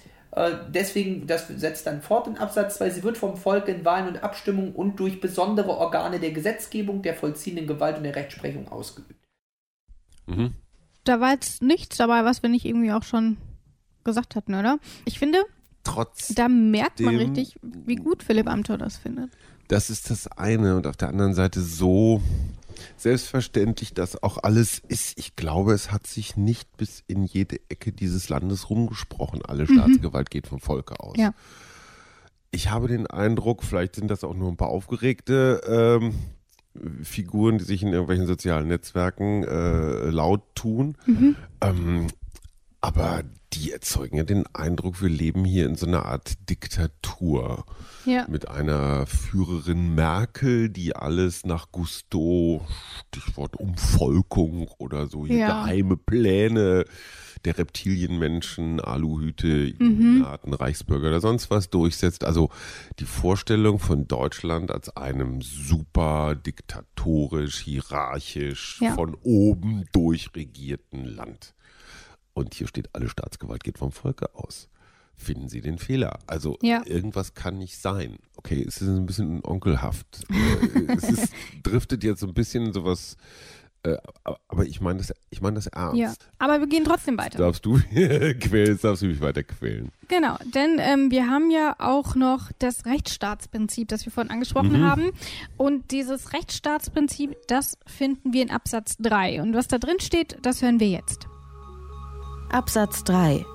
[0.69, 4.23] deswegen, das setzt dann fort in Absatz 2, sie wird vom Volk in Wahlen und
[4.23, 9.27] Abstimmungen und durch besondere Organe der Gesetzgebung, der vollziehenden Gewalt und der Rechtsprechung ausgeübt.
[10.27, 10.53] Mhm.
[11.03, 13.37] Da war jetzt nichts dabei, was wir nicht irgendwie auch schon
[14.03, 14.79] gesagt hatten, oder?
[15.05, 15.43] Ich finde,
[15.83, 19.31] Trotz da merkt man richtig, wie gut Philipp Amthor das findet.
[19.67, 22.21] Das ist das eine und auf der anderen Seite so
[22.97, 25.17] selbstverständlich das auch alles ist.
[25.17, 29.43] Ich glaube, es hat sich nicht bis in jede Ecke dieses Landes rumgesprochen.
[29.45, 29.75] Alle mhm.
[29.75, 31.15] Staatsgewalt geht vom Volke aus.
[31.17, 31.33] Ja.
[32.51, 36.15] Ich habe den Eindruck, vielleicht sind das auch nur ein paar aufgeregte ähm,
[37.03, 40.97] Figuren, die sich in irgendwelchen sozialen Netzwerken äh, laut tun.
[41.05, 41.35] Mhm.
[41.61, 42.07] Ähm,
[42.81, 47.65] aber die erzeugen ja den Eindruck, wir leben hier in so einer Art Diktatur.
[48.05, 48.25] Ja.
[48.27, 52.65] Mit einer Führerin Merkel, die alles nach Gusto,
[53.07, 55.47] Stichwort Umvolkung oder so, hier ja.
[55.47, 56.85] geheime Pläne
[57.45, 60.55] der Reptilienmenschen, Aluhüte, Illuminaten, mhm.
[60.55, 62.23] Reichsbürger oder sonst was durchsetzt.
[62.23, 62.49] Also
[62.99, 68.93] die Vorstellung von Deutschland als einem super diktatorisch, hierarchisch, ja.
[68.93, 71.53] von oben durchregierten Land.
[72.33, 74.67] Und hier steht, alle Staatsgewalt geht vom Volke aus.
[75.17, 76.17] finden Sie den Fehler.
[76.25, 76.81] Also Ja.
[76.85, 78.17] irgendwas kann nicht sein.
[78.37, 80.07] Okay, es ist ein bisschen onkelhaft.
[80.31, 83.17] Äh, es ist, driftet jetzt so ein bisschen in sowas,
[83.83, 83.97] äh,
[84.47, 85.97] aber ich meine das, ich meine das ernst.
[85.97, 86.13] Ja.
[86.39, 87.37] Aber wir gehen trotzdem weiter.
[87.37, 89.91] Darfst du quälen, darfst du mich weiter quälen.
[90.07, 95.11] Genau, denn ähm, wir haben ja auch noch das Rechtsstaatsprinzip, das wir vorhin angesprochen haben.
[95.57, 99.41] Und dieses Rechtsstaatsprinzip, das finden wir in Absatz 3.
[99.43, 101.27] Und was da drin steht, das hören wir jetzt.
[102.51, 103.45] Absatz 3.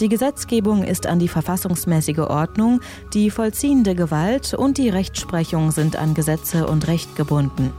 [0.00, 2.80] Die Gesetzgebung ist an die verfassungsmäßige Ordnung,
[3.14, 7.72] die vollziehende Gewalt und die Rechtsprechung sind an Gesetze und Recht gebunden.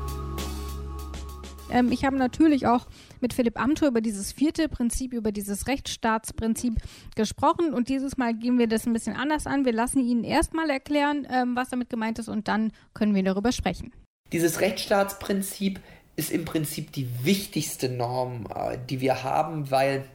[1.70, 2.88] Ähm, ich habe natürlich auch
[3.20, 6.76] mit Philipp Amthor über dieses vierte Prinzip, über dieses Rechtsstaatsprinzip
[7.16, 7.74] gesprochen.
[7.74, 9.66] Und dieses Mal gehen wir das ein bisschen anders an.
[9.66, 13.52] Wir lassen ihn erstmal erklären, ähm, was damit gemeint ist, und dann können wir darüber
[13.52, 13.92] sprechen.
[14.32, 15.80] Dieses Rechtsstaatsprinzip
[16.16, 20.06] ist im Prinzip die wichtigste Norm, äh, die wir haben, weil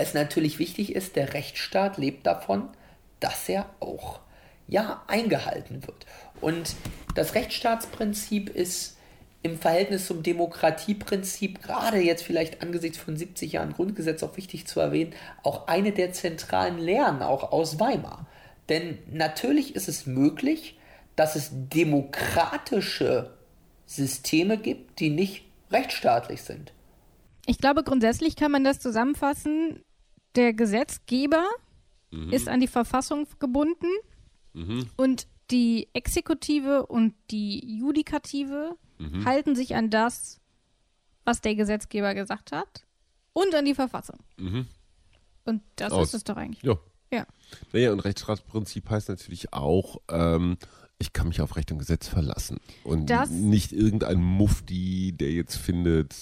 [0.00, 2.68] es natürlich wichtig ist, der Rechtsstaat lebt davon,
[3.20, 4.20] dass er auch
[4.66, 6.06] ja eingehalten wird.
[6.40, 6.74] Und
[7.14, 8.96] das Rechtsstaatsprinzip ist
[9.42, 14.80] im Verhältnis zum Demokratieprinzip, gerade jetzt vielleicht angesichts von 70 Jahren Grundgesetz auch wichtig zu
[14.80, 18.26] erwähnen, auch eine der zentralen Lehren auch aus Weimar.
[18.68, 20.78] Denn natürlich ist es möglich,
[21.16, 23.34] dass es demokratische
[23.86, 26.72] Systeme gibt, die nicht rechtsstaatlich sind.
[27.46, 29.82] Ich glaube, grundsätzlich kann man das zusammenfassen.
[30.36, 31.44] Der Gesetzgeber
[32.30, 33.86] ist an die Verfassung gebunden
[34.96, 38.76] und die Exekutive und die Judikative
[39.24, 40.40] halten sich an das,
[41.24, 42.84] was der Gesetzgeber gesagt hat
[43.32, 44.18] und an die Verfassung.
[45.44, 46.08] Und das Aus.
[46.08, 46.62] ist es doch eigentlich.
[46.62, 46.78] Ja.
[47.12, 47.26] Ja.
[47.72, 50.58] Naja, und Rechtsstaatsprinzip heißt natürlich auch, ähm,
[51.00, 52.58] ich kann mich auf Recht und Gesetz verlassen.
[52.84, 56.14] Und Das- nicht irgendein Mufti, der jetzt findet,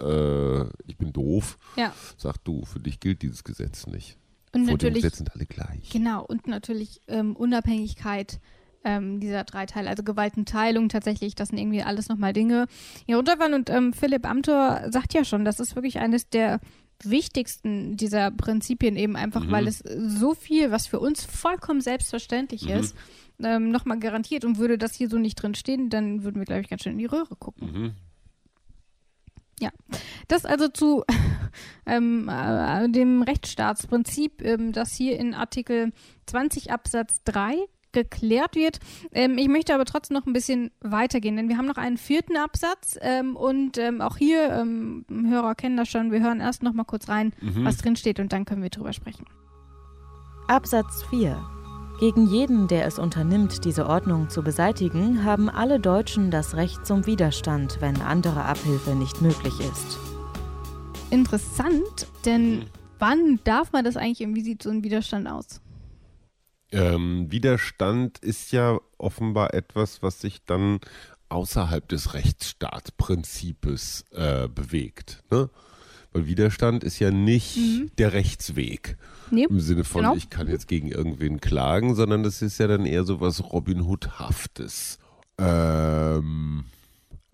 [0.00, 1.94] äh, ich bin doof, Ja.
[2.16, 4.16] sagt du, für dich gilt dieses Gesetz nicht.
[4.54, 5.90] Und Vor dem natürlich, Gesetz sind alle gleich.
[5.90, 8.40] genau, und natürlich ähm, Unabhängigkeit
[8.84, 12.66] ähm, dieser drei Teile, also Gewaltenteilung tatsächlich, das sind irgendwie alles nochmal Dinge,
[13.06, 13.54] die runterfallen.
[13.54, 16.58] Und ähm, Philipp Amthor sagt ja schon, das ist wirklich eines der
[17.04, 22.96] wichtigsten dieser Prinzipien eben einfach, weil es so viel, was für uns vollkommen selbstverständlich ist,
[23.44, 24.44] ähm, nochmal garantiert.
[24.44, 26.92] Und würde das hier so nicht drin stehen, dann würden wir, glaube ich, ganz schön
[26.92, 27.72] in die Röhre gucken.
[27.72, 27.92] Mhm.
[29.60, 29.70] Ja,
[30.28, 31.04] das also zu
[31.86, 35.92] ähm, äh, dem Rechtsstaatsprinzip, ähm, das hier in Artikel
[36.26, 37.56] 20 Absatz 3
[37.92, 38.80] geklärt wird.
[39.12, 42.36] Ähm, ich möchte aber trotzdem noch ein bisschen weitergehen, denn wir haben noch einen vierten
[42.36, 46.72] Absatz ähm, und ähm, auch hier, ähm, Hörer kennen das schon, wir hören erst noch
[46.72, 49.26] mal kurz rein, was drin steht und dann können wir drüber sprechen.
[50.48, 51.61] Absatz 4.
[52.02, 57.06] Gegen jeden, der es unternimmt, diese Ordnung zu beseitigen, haben alle Deutschen das Recht zum
[57.06, 59.98] Widerstand, wenn andere Abhilfe nicht möglich ist.
[61.10, 62.64] Interessant, denn
[62.98, 65.60] wann darf man das eigentlich und wie sieht so ein Widerstand aus?
[66.72, 70.80] Ähm, Widerstand ist ja offenbar etwas, was sich dann
[71.28, 75.22] außerhalb des Rechtsstaatsprinzips äh, bewegt.
[75.30, 75.50] Ne?
[76.10, 78.96] Weil Widerstand ist ja nicht der Rechtsweg.
[79.32, 80.14] Nee, Im Sinne von, genau.
[80.14, 83.80] ich kann jetzt gegen irgendwen klagen, sondern das ist ja dann eher so was Robin
[83.82, 84.98] Hood-haftes.
[85.38, 86.64] Ähm,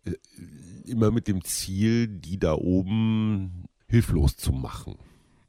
[0.04, 0.12] äh,
[0.90, 4.94] immer mit dem Ziel, die da oben hilflos zu machen.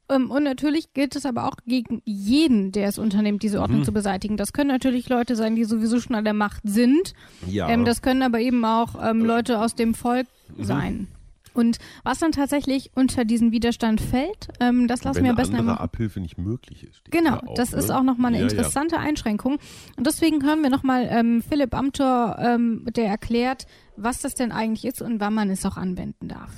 [0.08, 3.62] Ähm, und natürlich gilt es aber auch gegen jeden, der es unternimmt, diese Mhm.
[3.62, 4.36] Ordnung zu beseitigen.
[4.36, 7.14] Das können natürlich Leute sein, die sowieso schon an der Macht sind.
[7.46, 7.68] Ja.
[7.68, 10.64] Ähm, das können aber eben auch ähm, Leute aus dem Volk Mhm.
[10.64, 11.08] sein.
[11.54, 15.56] Und was dann tatsächlich unter diesen Widerstand fällt, ähm, das lassen wenn wir am besten
[15.56, 15.84] andere einmal.
[15.84, 17.02] Abhilfe nicht möglich ist.
[17.10, 17.78] Genau, da auch, das ne?
[17.78, 18.50] ist auch nochmal eine Ja, ja.
[18.50, 19.58] interessante Einschränkung.
[19.96, 24.84] Und deswegen hören wir nochmal ähm, Philipp Amthor, ähm, der erklärt, was das denn eigentlich
[24.84, 26.52] ist und wann man es auch anwenden darf.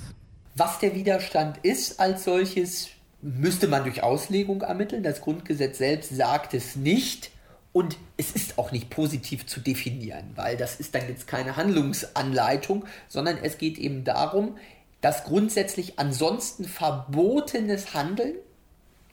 [0.55, 2.89] Was der Widerstand ist als solches,
[3.21, 5.03] müsste man durch Auslegung ermitteln.
[5.03, 7.31] Das Grundgesetz selbst sagt es nicht.
[7.71, 12.85] Und es ist auch nicht positiv zu definieren, weil das ist dann jetzt keine Handlungsanleitung,
[13.07, 14.57] sondern es geht eben darum,
[15.03, 18.35] dass grundsätzlich ansonsten verbotenes Handeln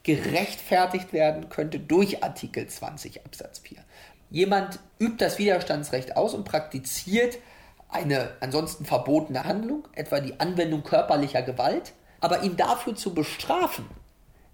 [0.05, 3.79] gerechtfertigt werden könnte durch Artikel 20 Absatz 4.
[4.31, 7.39] Jemand übt das Widerstandsrecht aus und praktiziert
[7.89, 13.87] eine ansonsten verbotene Handlung, etwa die Anwendung körperlicher Gewalt, aber ihn dafür zu bestrafen,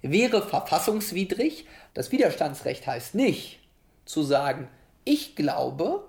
[0.01, 1.67] wäre verfassungswidrig.
[1.93, 3.61] Das Widerstandsrecht heißt nicht
[4.07, 4.71] zu sagen,
[5.05, 6.09] ich glaube,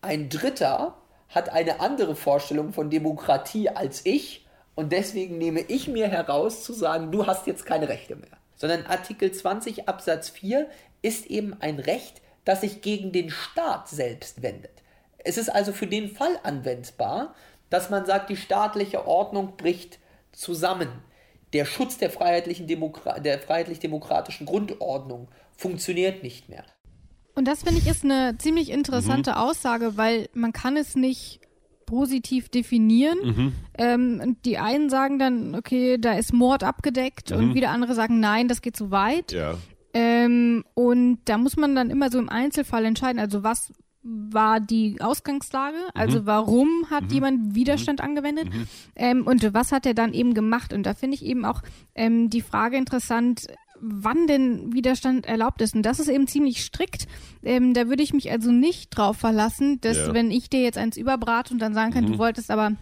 [0.00, 0.96] ein Dritter
[1.28, 4.43] hat eine andere Vorstellung von Demokratie als ich
[4.74, 8.36] und deswegen nehme ich mir heraus zu sagen, du hast jetzt keine Rechte mehr.
[8.56, 10.68] Sondern Artikel 20 Absatz 4
[11.02, 14.82] ist eben ein Recht, das sich gegen den Staat selbst wendet.
[15.18, 17.34] Es ist also für den Fall anwendbar,
[17.70, 19.98] dass man sagt, die staatliche Ordnung bricht
[20.32, 20.88] zusammen.
[21.52, 26.64] der Schutz der freiheitlichen Demokra der freiheitlich-demokratischen Grundordnung funktioniert nicht mehr.
[27.36, 29.36] Und das finde ich ist eine ziemlich interessante mhm.
[29.36, 31.40] Aussage, weil man kann es nicht
[31.86, 33.18] positiv definieren.
[33.22, 33.52] Mhm.
[33.76, 37.36] Ähm, die einen sagen dann, okay, da ist Mord abgedeckt mhm.
[37.36, 39.32] und wieder andere sagen, nein, das geht zu weit.
[39.32, 39.54] Ja.
[39.92, 43.72] Ähm, und da muss man dann immer so im Einzelfall entscheiden, also was
[44.04, 46.26] war die Ausgangslage, also mhm.
[46.26, 47.10] warum hat mhm.
[47.10, 48.04] jemand Widerstand mhm.
[48.04, 48.66] angewendet mhm.
[48.96, 50.72] ähm, und was hat er dann eben gemacht.
[50.72, 51.62] Und da finde ich eben auch
[51.94, 53.46] ähm, die Frage interessant,
[53.80, 55.74] wann denn Widerstand erlaubt ist.
[55.74, 57.06] Und das ist eben ziemlich strikt.
[57.42, 60.14] Ähm, da würde ich mich also nicht drauf verlassen, dass ja.
[60.14, 62.12] wenn ich dir jetzt eins überbrate und dann sagen kann, mhm.
[62.12, 62.72] du wolltest aber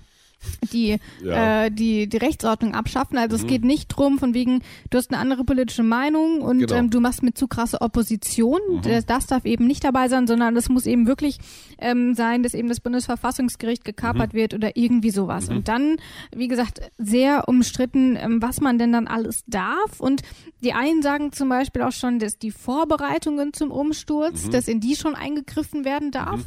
[0.72, 1.64] die, ja.
[1.64, 3.18] äh, die, die Rechtsordnung abschaffen.
[3.18, 3.42] Also mhm.
[3.42, 6.74] es geht nicht drum, von wegen, du hast eine andere politische Meinung und genau.
[6.74, 8.60] ähm, du machst mit zu krasse Opposition.
[8.70, 8.82] Mhm.
[8.82, 11.38] Das, das, darf eben nicht dabei sein, sondern es muss eben wirklich
[11.78, 14.38] ähm, sein, dass eben das Bundesverfassungsgericht gekapert mhm.
[14.38, 15.48] wird oder irgendwie sowas.
[15.48, 15.56] Mhm.
[15.56, 15.96] Und dann,
[16.34, 20.00] wie gesagt, sehr umstritten, ähm, was man denn dann alles darf.
[20.00, 20.22] Und
[20.62, 24.50] die einen sagen zum Beispiel auch schon, dass die Vorbereitungen zum Umsturz, mhm.
[24.50, 26.40] dass in die schon eingegriffen werden darf.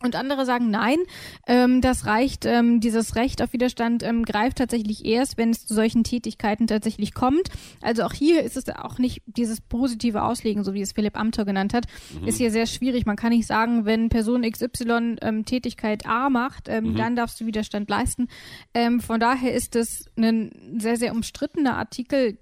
[0.00, 0.06] Mhm.
[0.06, 0.98] Und andere sagen, nein,
[1.46, 5.74] ähm, das reicht, ähm, dieses Recht auf Widerstand ähm, greift tatsächlich erst, wenn es zu
[5.74, 7.48] solchen Tätigkeiten tatsächlich kommt.
[7.80, 11.44] Also auch hier ist es auch nicht dieses positive Auslegen, so wie es Philipp Amthor
[11.44, 11.86] genannt hat,
[12.20, 12.28] mhm.
[12.28, 13.06] ist hier sehr schwierig.
[13.06, 16.96] Man kann nicht sagen, wenn Person XY ähm, Tätigkeit A macht, ähm, mhm.
[16.96, 18.28] dann darfst du Widerstand leisten.
[18.74, 22.38] Ähm, von daher ist es ein sehr, sehr umstrittener Artikel,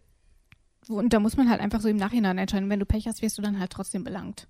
[0.89, 2.69] und da muss man halt einfach so im Nachhinein entscheiden.
[2.69, 4.49] Wenn du Pech hast, wirst du dann halt trotzdem belangt.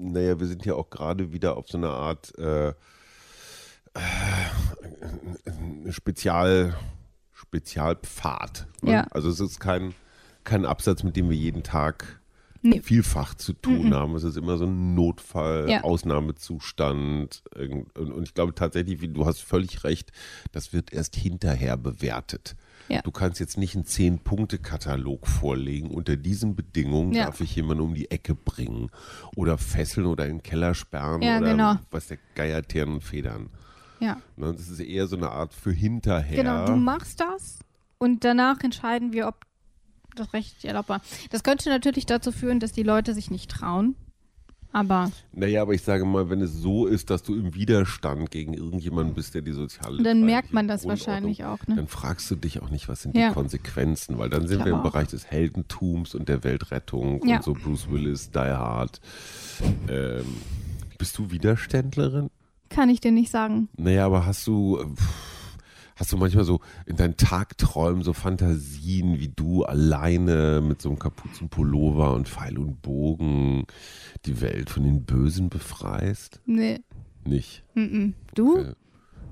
[0.00, 2.72] Naja, wir sind ja auch gerade wieder auf so einer Art äh, äh,
[5.90, 6.76] Spezial,
[7.32, 8.66] Spezialpfad.
[8.82, 8.92] Ne?
[8.92, 9.06] Ja.
[9.10, 9.94] Also es ist kein,
[10.44, 12.19] kein Absatz, mit dem wir jeden Tag
[12.62, 12.80] nee.
[12.80, 13.94] vielfach zu tun mhm.
[13.94, 14.14] haben.
[14.14, 15.82] Es ist immer so ein Notfall, ja.
[15.82, 17.42] Ausnahmezustand.
[17.96, 20.12] Und, ich glaube tatsächlich, du hast völlig recht,
[20.52, 22.56] das wird erst hinterher bewertet.
[22.88, 23.02] Ja.
[23.02, 25.90] Du kannst jetzt nicht einen Zehn-Punkte-Katalog vorlegen.
[25.90, 27.26] Unter diesen Bedingungen ja.
[27.26, 28.90] darf ich jemanden um die Ecke bringen
[29.36, 31.76] oder fesseln oder in den Keller sperren ja, oder genau.
[31.90, 33.50] was der Geier, Tieren und Federn.
[34.00, 34.20] Ja.
[34.36, 36.36] Ne, das ist eher so eine Art für hinterher.
[36.36, 37.60] Genau, du machst das
[37.98, 39.44] und danach entscheiden wir, ob
[40.16, 41.00] das Recht erlaubt war.
[41.30, 43.96] Das könnte natürlich dazu führen, dass die Leute sich nicht trauen,
[44.72, 45.10] aber.
[45.32, 49.14] Naja, aber ich sage mal, wenn es so ist, dass du im Widerstand gegen irgendjemanden
[49.14, 50.02] bist, der die soziale.
[50.02, 51.76] Dann merkt man das wahrscheinlich auch, ne?
[51.76, 53.28] Dann fragst du dich auch nicht, was sind ja.
[53.28, 57.36] die Konsequenzen, weil dann sind wir im Bereich des Heldentums und der Weltrettung ja.
[57.36, 59.00] und so Bruce Willis, Die Hard.
[59.88, 60.24] Ähm,
[60.98, 62.30] bist du Widerständlerin?
[62.68, 63.68] Kann ich dir nicht sagen.
[63.76, 64.78] Naja, aber hast du.
[64.94, 65.39] Pff,
[66.00, 70.98] Hast du manchmal so in deinen Tagträumen so Fantasien, wie du alleine mit so einem
[70.98, 73.66] Kapuzenpullover und Pfeil und Bogen
[74.24, 76.40] die Welt von den Bösen befreist?
[76.46, 76.80] Nee.
[77.26, 77.64] Nicht?
[77.74, 78.12] Mm -mm.
[78.34, 78.60] Du?
[78.60, 78.72] Okay.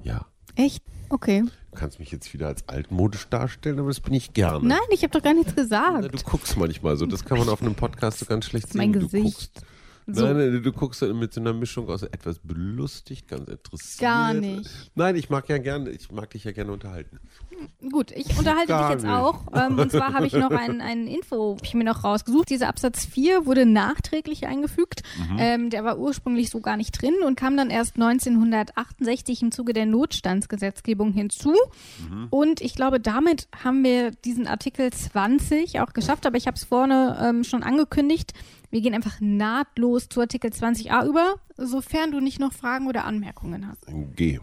[0.02, 0.26] Ja.
[0.56, 0.84] Echt?
[1.08, 1.44] Okay.
[1.70, 4.68] Du kannst mich jetzt wieder als altmodisch darstellen, aber das bin ich gerne.
[4.68, 6.02] Nein, ich habe doch gar nichts gesagt.
[6.02, 7.06] Na, du guckst manchmal so.
[7.06, 8.78] Das kann man auf einem Podcast so ganz schlecht sehen.
[8.78, 9.62] Mein Gesicht.
[10.10, 10.24] So.
[10.24, 14.00] Nein, du guckst mit so einer Mischung aus etwas belustigt, ganz interessiert.
[14.00, 14.90] Gar nicht.
[14.94, 17.18] Nein, ich mag ja gerne, ich mag dich ja gerne unterhalten.
[17.92, 19.12] Gut, ich unterhalte Gar dich jetzt nicht.
[19.12, 19.42] auch.
[19.54, 22.48] Ähm, und zwar habe ich noch ein, ein Info, habe ich mir noch rausgesucht.
[22.48, 25.02] Dieser Absatz 4 wurde nachträglich eingefügt.
[25.18, 25.36] Mhm.
[25.38, 29.74] Ähm, der war ursprünglich so gar nicht drin und kam dann erst 1968 im Zuge
[29.74, 31.54] der Notstandsgesetzgebung hinzu.
[32.08, 32.28] Mhm.
[32.30, 36.24] Und ich glaube, damit haben wir diesen Artikel 20 auch geschafft.
[36.24, 38.32] Aber ich habe es vorne ähm, schon angekündigt.
[38.70, 43.66] Wir gehen einfach nahtlos zu Artikel 20a über, sofern du nicht noch Fragen oder Anmerkungen
[43.66, 43.86] hast.
[44.14, 44.38] Geh.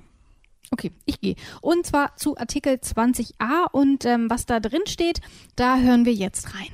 [0.71, 1.35] Okay, ich gehe.
[1.61, 5.21] Und zwar zu Artikel 20a und ähm, was da drin steht,
[5.55, 6.71] da hören wir jetzt rein.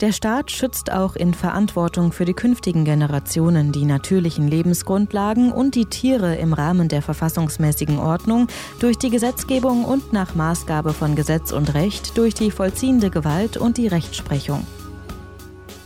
[0.00, 5.84] Der Staat schützt auch in Verantwortung für die künftigen Generationen die natürlichen Lebensgrundlagen und die
[5.84, 8.46] Tiere im Rahmen der verfassungsmäßigen Ordnung
[8.80, 13.76] durch die Gesetzgebung und nach Maßgabe von Gesetz und Recht durch die vollziehende Gewalt und
[13.76, 14.66] die Rechtsprechung.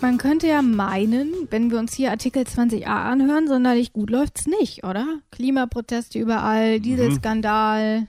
[0.04, 4.84] Man könnte ja meinen, wenn wir uns hier Artikel 20a anhören, sonderlich gut läuft's nicht,
[4.84, 5.20] oder?
[5.30, 8.00] Klimaproteste überall, Dieselskandal.
[8.00, 8.06] Mhm.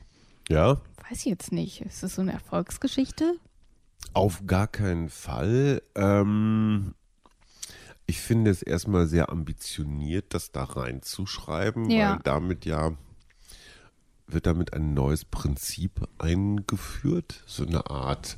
[0.50, 0.82] Ja.
[1.10, 1.80] Weiß ich jetzt nicht.
[1.84, 3.36] Ist das so eine Erfolgsgeschichte?
[4.12, 5.82] Auf gar keinen Fall.
[5.96, 6.96] Ähm,
[8.08, 12.12] ich finde es erstmal sehr ambitioniert, das da reinzuschreiben, ja.
[12.12, 12.92] weil damit ja
[14.28, 18.36] wird damit ein neues Prinzip eingeführt, so eine Art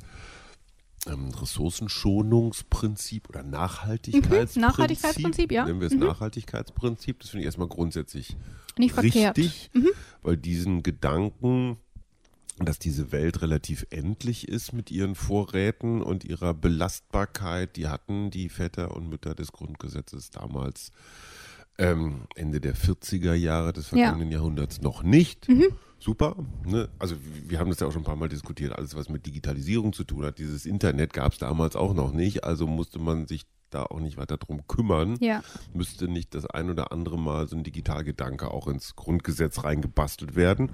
[1.07, 4.55] ähm, Ressourcenschonungsprinzip oder Nachhaltigkeitsprinzip.
[4.55, 5.65] Mhm, Nachhaltigkeitsprinzip, ja.
[5.65, 5.99] Nennen wir es mhm.
[5.99, 7.19] Nachhaltigkeitsprinzip.
[7.19, 8.35] Das finde ich erstmal grundsätzlich
[8.77, 9.69] Nicht richtig, verkehrt.
[9.73, 9.89] Mhm.
[10.21, 11.77] weil diesen Gedanken,
[12.59, 18.49] dass diese Welt relativ endlich ist mit ihren Vorräten und ihrer Belastbarkeit, die hatten die
[18.49, 20.91] Väter und Mütter des Grundgesetzes damals
[21.77, 24.39] ähm, Ende der 40er Jahre des vergangenen ja.
[24.39, 25.47] Jahrhunderts noch nicht.
[25.47, 25.67] Mhm.
[25.99, 26.35] Super.
[26.65, 26.89] Ne?
[26.99, 27.15] Also
[27.47, 28.73] wir haben das ja auch schon ein paar Mal diskutiert.
[28.73, 32.43] Alles, was mit Digitalisierung zu tun hat, dieses Internet gab es damals auch noch nicht.
[32.43, 35.17] Also musste man sich da auch nicht weiter drum kümmern.
[35.19, 35.43] Ja.
[35.73, 40.71] Müsste nicht das ein oder andere Mal so ein Digitalgedanke auch ins Grundgesetz reingebastelt werden.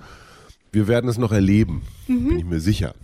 [0.72, 2.96] Wir werden es noch erleben, bin ich mir sicher.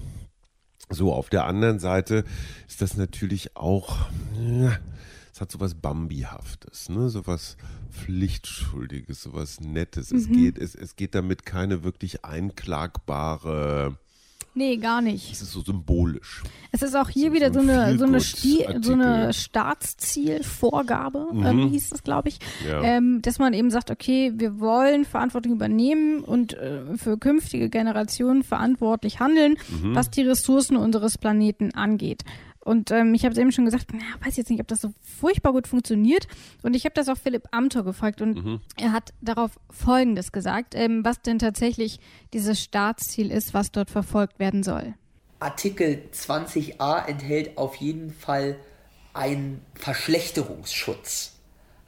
[0.90, 2.24] So, auf der anderen Seite
[2.68, 3.96] ist das natürlich auch,
[4.42, 4.80] ja,
[5.40, 7.08] es hat sowas Bambihaftes, ne?
[7.10, 7.56] sowas
[7.92, 10.12] Pflichtschuldiges, sowas Nettes.
[10.12, 13.96] Es, geht, es, es geht damit keine wirklich einklagbare,
[14.56, 15.32] Nee, gar nicht.
[15.32, 16.44] es ist so symbolisch.
[16.74, 18.20] Es ist auch hier So- wieder so so ein eine, so eine,
[18.84, 22.82] so eine Staatszielvorgabe, ähm, hieß das, glaube ich, Ja.
[22.84, 28.44] ähm, dass man eben sagt, okay, wir wollen Verantwortung übernehmen und äh, für künftige Generationen
[28.44, 29.96] verantwortlich handeln, Mhm.
[29.96, 32.24] was die Ressourcen unseres Planeten angeht.
[32.62, 34.94] Und ähm, ich habe es eben schon gesagt, na, weiß jetzt nicht, ob das so
[35.02, 36.28] furchtbar gut funktioniert.
[36.62, 38.62] Und ich habe das auch Philipp Amthor gefragt und Mhm.
[38.78, 42.00] er hat darauf Folgendes gesagt, ähm, was denn tatsächlich
[42.34, 44.94] dieses Staatsziel ist, was dort verfolgt werden soll.
[45.40, 48.58] Artikel 20a enthält auf jeden Fall
[49.14, 51.36] einen Verschlechterungsschutz.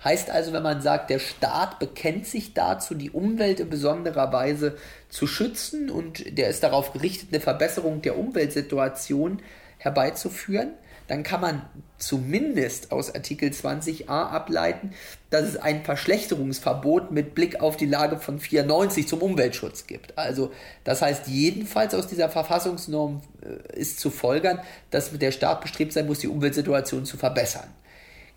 [0.04, 4.76] Heißt also, wenn man sagt, der Staat bekennt sich dazu, die Umwelt in besonderer Weise
[5.10, 9.42] zu schützen und der ist darauf gerichtet, eine Verbesserung der Umweltsituation
[9.82, 10.74] herbeizuführen,
[11.08, 11.62] dann kann man
[11.98, 14.94] zumindest aus Artikel 20a ableiten,
[15.30, 20.18] dass es ein Verschlechterungsverbot mit Blick auf die Lage von 94 zum Umweltschutz gibt.
[20.18, 20.52] Also
[20.84, 26.06] das heißt jedenfalls aus dieser Verfassungsnorm äh, ist zu folgern, dass der Staat bestrebt sein
[26.06, 27.68] muss, die Umweltsituation zu verbessern.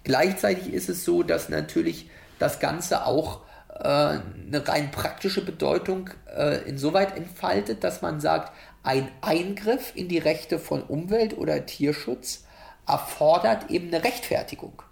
[0.03, 6.69] Gleichzeitig ist es so, dass natürlich das Ganze auch äh, eine rein praktische Bedeutung äh,
[6.69, 8.53] insoweit entfaltet, dass man sagt,
[8.85, 12.45] ein Eingriff in die Rechte von Umwelt oder Tierschutz
[12.87, 14.83] erfordert eben eine Rechtfertigung.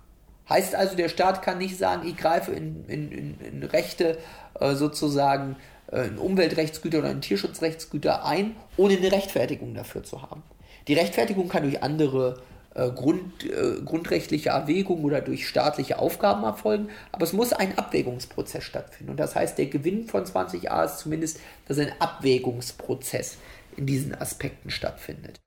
[0.48, 4.18] Heißt also, der Staat kann nicht sagen, ich greife in, in, in, in Rechte
[4.58, 5.56] äh, sozusagen
[5.92, 10.42] äh, in Umweltrechtsgüter oder in Tierschutzrechtsgüter ein, ohne eine Rechtfertigung dafür zu haben.
[10.88, 12.42] Die Rechtfertigung kann durch andere
[12.74, 18.64] äh, Grund, äh, grundrechtliche Erwägungen oder durch staatliche Aufgaben erfolgen, aber es muss ein Abwägungsprozess
[18.64, 19.10] stattfinden.
[19.10, 23.36] Und das heißt, der Gewinn von 20a ist zumindest, dass ein Abwägungsprozess
[23.76, 25.40] in diesen Aspekten stattfindet.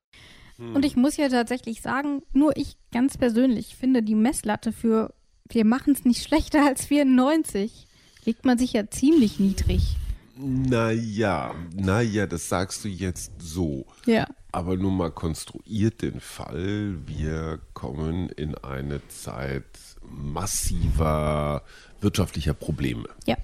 [0.58, 5.14] Und ich muss ja tatsächlich sagen, nur ich ganz persönlich finde die Messlatte für
[5.50, 7.88] wir machen es nicht schlechter als 94
[8.26, 9.96] legt man sich ja ziemlich niedrig.
[10.38, 13.86] Naja, naja, das sagst du jetzt so.
[14.06, 14.28] Ja.
[14.52, 19.64] Aber nun mal konstruiert den Fall, wir kommen in eine Zeit
[20.02, 21.64] massiver
[22.02, 23.08] wirtschaftlicher Probleme.
[23.26, 23.38] Ja.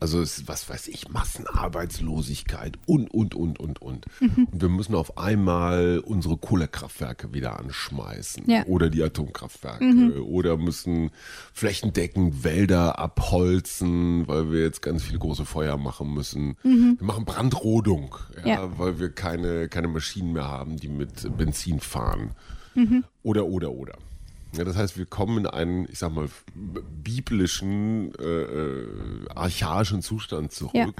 [0.00, 4.06] Also es ist, was weiß ich, Massenarbeitslosigkeit und, und, und, und, und.
[4.20, 4.48] Mhm.
[4.50, 8.44] Und wir müssen auf einmal unsere Kohlekraftwerke wieder anschmeißen.
[8.48, 8.60] Ja.
[8.60, 8.64] Mhm.
[8.72, 10.22] Oder die Atomkraftwerke.
[10.24, 11.10] Oder müssen
[11.52, 16.56] flächendeckend Wälder abholzen, weil wir jetzt ganz viele große Feuer machen müssen.
[16.62, 18.46] Wir machen Brandrodung, ja, Mhm.
[18.48, 18.78] Ja.
[18.78, 22.32] weil wir keine, keine Maschinen mehr haben, die mit Benzin fahren.
[22.74, 23.04] Mhm.
[23.22, 23.94] Oder, oder, oder.
[24.56, 26.28] Ja, das heißt, wir kommen in einen, ich sag mal,
[27.02, 30.92] biblischen, äh, äh, archaischen Zustand zurück, Ja.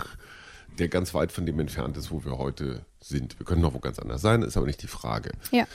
[0.79, 3.39] der ganz weit von dem entfernt ist, wo wir heute sind.
[3.39, 5.33] Wir können noch wo ganz anders sein, ist aber nicht die Frage.
[5.51, 5.67] Ja.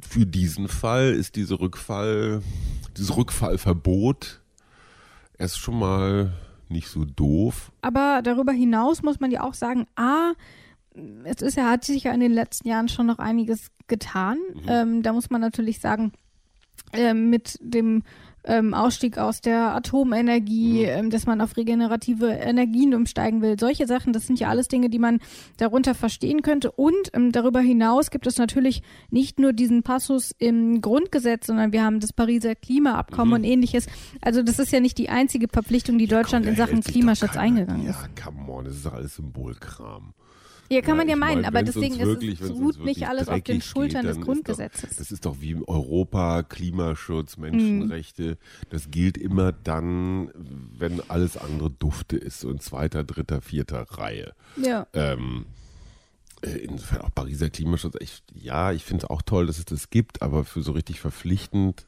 [0.00, 2.42] Für diesen Fall ist diese Rückfall,
[2.96, 4.40] dieses Rückfallverbot
[5.38, 6.32] erst schon mal
[6.68, 7.72] nicht so doof.
[7.82, 10.32] Aber darüber hinaus muss man ja auch sagen, A,
[11.24, 14.38] es ist ja, hat sich ja in den letzten Jahren schon noch einiges getan.
[14.66, 16.12] Ähm, da muss man natürlich sagen,
[16.92, 18.02] ähm, mit dem
[18.44, 23.58] ähm, Ausstieg aus der Atomenergie, ähm, dass man auf regenerative Energien umsteigen will.
[23.58, 25.20] Solche Sachen, das sind ja alles Dinge, die man
[25.58, 26.72] darunter verstehen könnte.
[26.72, 31.84] Und ähm, darüber hinaus gibt es natürlich nicht nur diesen Passus im Grundgesetz, sondern wir
[31.84, 33.86] haben das Pariser Klimaabkommen und ähnliches.
[34.22, 37.86] Also das ist ja nicht die einzige Verpflichtung, die Deutschland Komm, in Sachen Klimaschutz eingegangen
[37.86, 37.98] ist.
[38.00, 40.14] Ja, come on, das ist alles Symbolkram.
[40.70, 43.28] Ja, kann man ja ich meinen, mein, aber deswegen wirklich- ist es, ruht nicht alles
[43.28, 44.90] auf den Schultern geht, des Grundgesetzes.
[44.90, 48.36] Doch, das ist doch wie Europa, Klimaschutz, Menschenrechte.
[48.70, 54.32] Das gilt immer dann, wenn alles andere dufte ist, so in zweiter, dritter, vierter Reihe.
[54.56, 54.86] ja.
[54.92, 55.46] Ähm,
[56.42, 57.96] äh, insofern auch Pariser Klimaschutz.
[58.00, 61.00] Ich, ja, ich finde es auch toll, dass es das gibt, aber für so richtig
[61.00, 61.86] verpflichtend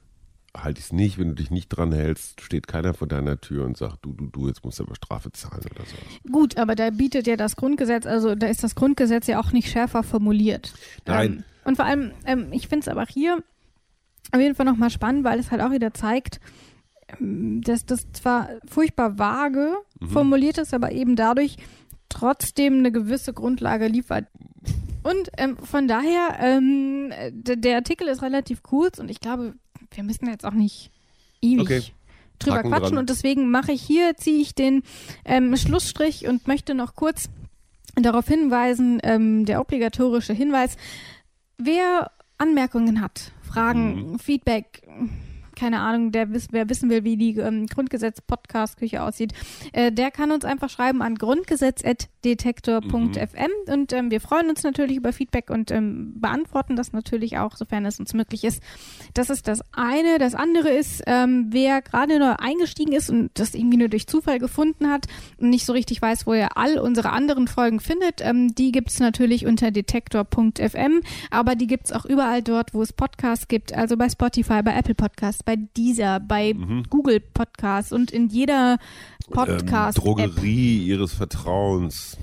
[0.56, 1.18] halte ich es nicht.
[1.18, 4.26] Wenn du dich nicht dran hältst, steht keiner vor deiner Tür und sagt, du, du,
[4.26, 6.30] du, jetzt musst du aber Strafe zahlen oder so.
[6.30, 9.70] Gut, aber da bietet ja das Grundgesetz, also da ist das Grundgesetz ja auch nicht
[9.70, 10.74] schärfer formuliert.
[11.07, 11.32] Nein.
[11.32, 13.42] Ähm, und vor allem, ähm, ich finde es aber hier
[14.32, 16.40] auf jeden Fall nochmal spannend, weil es halt auch wieder zeigt,
[17.18, 19.74] ähm, dass das zwar furchtbar vage
[20.12, 21.57] formuliert ist, aber eben dadurch
[22.09, 24.26] trotzdem eine gewisse Grundlage liefert.
[25.03, 29.55] Und ähm, von daher, ähm, der Artikel ist relativ kurz und ich glaube,
[29.95, 30.91] wir müssen jetzt auch nicht
[31.43, 31.82] ewig Okay.
[32.38, 32.99] drüber Haken quatschen dran.
[32.99, 34.82] und deswegen mache ich hier, ziehe ich den
[35.24, 37.28] ähm, Schlussstrich und möchte noch kurz
[37.97, 40.76] darauf hinweisen, ähm, der obligatorische Hinweis,
[41.59, 44.82] wer Anmerkungen hat, Fragen, Feedback,
[45.61, 49.34] keine Ahnung, der wiss, wer wissen will, wie die ähm, Grundgesetz-Podcast-Küche aussieht,
[49.74, 55.12] äh, der kann uns einfach schreiben an grundgesetz.detektor.fm und ähm, wir freuen uns natürlich über
[55.12, 58.62] Feedback und ähm, beantworten das natürlich auch, sofern es uns möglich ist.
[59.12, 60.16] Das ist das eine.
[60.18, 64.38] Das andere ist, ähm, wer gerade neu eingestiegen ist und das irgendwie nur durch Zufall
[64.38, 68.54] gefunden hat und nicht so richtig weiß, wo er all unsere anderen Folgen findet, ähm,
[68.54, 73.74] die gibt's natürlich unter detektor.fm, aber die gibt's auch überall dort, wo es Podcasts gibt,
[73.74, 76.55] also bei Spotify, bei Apple Podcasts, bei Deezer, bei
[76.88, 78.78] Google Podcasts und in jeder
[79.30, 80.05] Podcast-App.
[80.05, 82.16] Ähm, Drogerie ihres Vertrauens.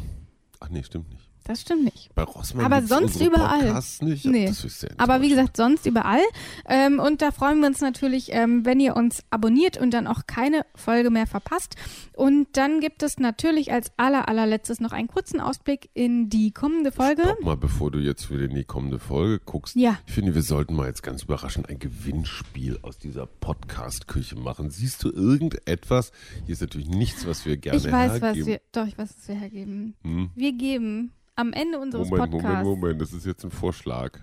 [0.60, 1.27] Ach nee, stimmt nicht.
[1.48, 2.14] Das stimmt nicht.
[2.14, 3.60] Bei Rossmann Aber sonst überall.
[3.62, 4.26] Podcasts nicht.
[4.26, 4.48] Nee.
[4.48, 6.22] Das ist sehr Aber wie gesagt, sonst überall.
[6.68, 10.28] Ähm, und da freuen wir uns natürlich, ähm, wenn ihr uns abonniert und dann auch
[10.28, 11.76] keine Folge mehr verpasst.
[12.14, 16.92] Und dann gibt es natürlich als aller, allerletztes noch einen kurzen Ausblick in die kommende
[16.92, 17.22] Folge.
[17.22, 19.76] Stopp mal, bevor du jetzt wieder in die kommende Folge guckst.
[19.78, 19.98] Ja.
[20.06, 24.70] Ich finde, wir sollten mal jetzt ganz überraschend ein Gewinnspiel aus dieser Podcast-Küche machen.
[24.70, 26.12] Siehst du irgendetwas?
[26.46, 28.48] Hier ist natürlich nichts, was wir gerne Ich weiß, was hergeben.
[28.48, 29.96] wir, doch, ich weiß, was wir hergeben.
[30.04, 30.32] Hm?
[30.36, 34.20] Wir geben am Ende unseres Moment, Podcasts Moment, Moment, das ist jetzt ein Vorschlag.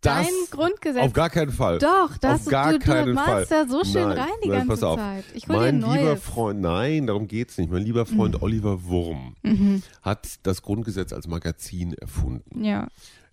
[0.00, 1.02] dein Das Grundgesetz.
[1.04, 1.78] auf gar keinen Fall.
[1.78, 3.46] Doch, das auf gar du, du keinen Fall.
[3.48, 4.98] da so schön Nein, rein die nein, ganze pass auf.
[4.98, 5.24] Zeit.
[5.34, 7.70] Ich Mein lieber Freund, nein, darum geht's nicht.
[7.70, 8.42] Mein lieber Freund Mhm.
[8.42, 9.34] Oliver Wurm
[10.02, 12.64] hat das Grundgesetz als Magazin erfunden.
[12.64, 12.88] Ja.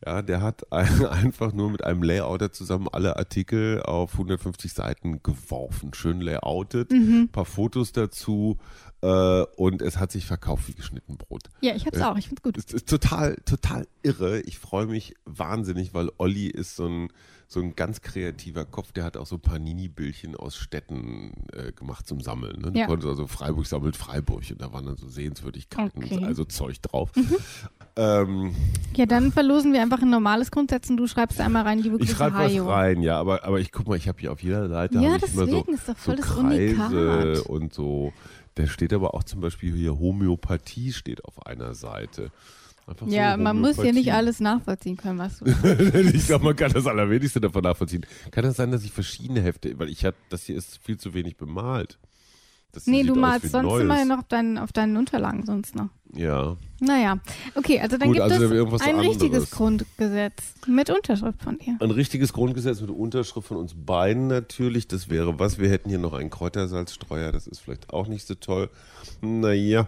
[0.05, 5.21] Ja, der hat ein, einfach nur mit einem Layouter zusammen alle Artikel auf 150 Seiten
[5.23, 5.93] geworfen.
[5.93, 7.29] Schön layoutet, Mhm.
[7.31, 8.57] paar Fotos dazu
[9.01, 11.43] äh, und es hat sich verkauft wie geschnitten Brot.
[11.61, 12.17] Ja, ich hab's Äh, auch.
[12.17, 12.57] Ich find's gut.
[12.57, 14.41] Es ist total, total irre.
[14.41, 17.07] Ich freue mich wahnsinnig, weil Olli ist so ein,
[17.47, 18.91] so ein ganz kreativer Kopf.
[18.91, 22.61] Der hat auch so Panini-Bildchen aus Städten äh, gemacht zum Sammeln.
[22.61, 22.71] Ne?
[22.71, 22.85] Du Ja.
[22.87, 26.15] konntest also Freiburg sammelt Freiburg und da waren dann so Sehenswürdigkeiten, Okay.
[26.17, 27.09] und also Zeug drauf.
[27.95, 28.53] Ähm,
[28.95, 32.01] Ja, dann verlosen wir einfach ein normales Grundgesetz und du schreibst einmal rein, liebe ich
[32.01, 34.69] Grüße, schreibe was rein, ja, aber, aber ich guck mal, ich habe hier auf jeder
[34.69, 37.45] Seite Ja, ich immer so, deswegen ist doch so voll das Kreise Unikat.
[37.49, 38.13] und so.
[38.59, 42.29] Da steht aber auch zum Beispiel hier Homöopathie steht auf einer Seite.
[42.87, 45.45] Einfach so Ja, man muss ja nicht alles nachvollziehen können, was du.
[46.13, 48.05] ich glaube, man kann das Allerwenigste davon nachvollziehen.
[48.31, 51.13] Kann das sein, dass ich verschiedene Hefte, weil ich hatte, das hier ist viel zu
[51.13, 51.99] wenig bemalt.
[52.71, 53.83] Das nee, du malst sonst Neues.
[53.83, 55.89] immer noch auf deinen, auf deinen Unterlagen sonst noch.
[56.13, 56.55] Ja.
[56.79, 57.19] Naja,
[57.55, 59.09] okay, also dann Gut, gibt also es ein anderes.
[59.09, 61.77] richtiges Grundgesetz mit Unterschrift von dir.
[61.79, 64.87] Ein richtiges Grundgesetz mit Unterschrift von uns beiden natürlich.
[64.87, 65.59] Das wäre was.
[65.59, 67.31] Wir hätten hier noch einen Kräutersalzstreuer.
[67.31, 68.69] Das ist vielleicht auch nicht so toll.
[69.21, 69.87] Naja.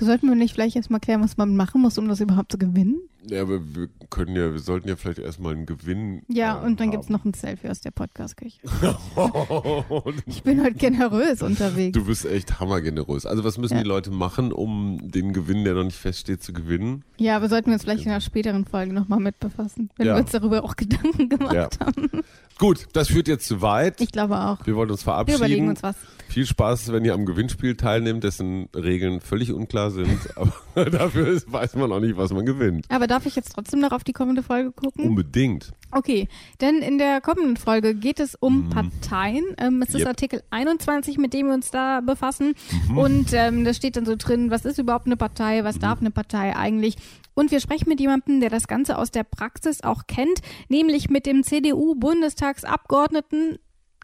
[0.00, 3.00] Sollten wir nicht vielleicht erstmal klären, was man machen muss, um das überhaupt zu gewinnen?
[3.26, 6.22] Ja, aber wir können ja, wir sollten ja vielleicht erstmal einen Gewinn.
[6.28, 7.14] Ja, äh, und dann gibt's haben.
[7.14, 8.60] noch ein Selfie aus der Podcast-Küche.
[10.26, 11.96] Ich bin heute generös unterwegs.
[11.96, 13.26] Du bist echt hammergenerös.
[13.26, 13.82] Also was müssen Ja.
[13.82, 17.02] die Leute machen, um den Gewinn, der noch nicht feststeht, zu gewinnen?
[17.18, 20.14] Ja, aber sollten wir uns vielleicht in einer späteren Folge nochmal mit befassen, wenn Ja.
[20.16, 21.68] wir uns darüber auch Gedanken gemacht Ja.
[21.80, 22.10] haben.
[22.58, 24.00] Gut, das führt jetzt zu weit.
[24.00, 24.64] Ich glaube auch.
[24.66, 25.38] Wir wollen uns Wir verabschieden.
[25.38, 25.96] überlegen uns was.
[26.28, 30.18] Viel Spaß, wenn ihr am Gewinnspiel teilnehmt, dessen Regeln völlig unklar sind.
[30.74, 32.86] Aber dafür ist, weiß man auch nicht, was man gewinnt.
[32.88, 35.04] Aber darf ich jetzt trotzdem noch auf die kommende Folge gucken?
[35.04, 35.72] Unbedingt.
[35.92, 36.26] Okay,
[36.60, 39.44] denn in der kommenden Folge geht es um Parteien.
[39.58, 39.98] Ähm, es ist Mhm.
[40.00, 40.04] Yep.
[40.04, 40.08] Mhm.
[40.08, 42.54] Artikel 21, mit dem wir uns da befassen.
[42.96, 46.10] Und ähm, da steht dann so drin, was ist überhaupt eine Partei, was darf eine
[46.10, 46.96] Partei eigentlich?
[47.34, 51.26] Und wir sprechen mit jemandem, der das Ganze aus der Praxis auch kennt, nämlich mit
[51.26, 53.58] dem CDU-Bundestagsabgeordneten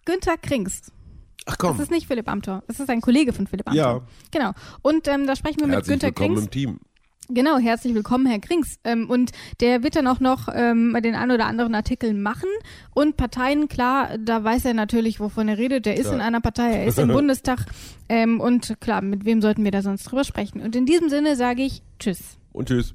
[0.05, 0.93] Günther Krings.
[1.47, 1.81] Ach Das komm.
[1.81, 3.83] ist nicht Philipp Amthor, das ist ein Kollege von Philipp Amthor.
[3.85, 4.01] Ja.
[4.31, 4.53] Genau.
[4.83, 6.45] Und ähm, da sprechen wir mit Herzlich Günther willkommen Krings.
[6.47, 6.81] im Team.
[7.33, 8.81] Genau, herzlich willkommen, Herr Krings.
[8.83, 12.49] Ähm, und der wird dann auch noch ähm, den ein oder anderen Artikel machen.
[12.93, 15.87] Und Parteien, klar, da weiß er natürlich, wovon er redet.
[15.87, 16.17] Der ist Klar.
[16.17, 17.67] in einer Partei, er ist im Bundestag.
[18.09, 20.61] Ähm, und klar, mit wem sollten wir da sonst drüber sprechen?
[20.61, 22.37] Und in diesem Sinne sage ich Tschüss.
[22.53, 22.95] Und tschüss.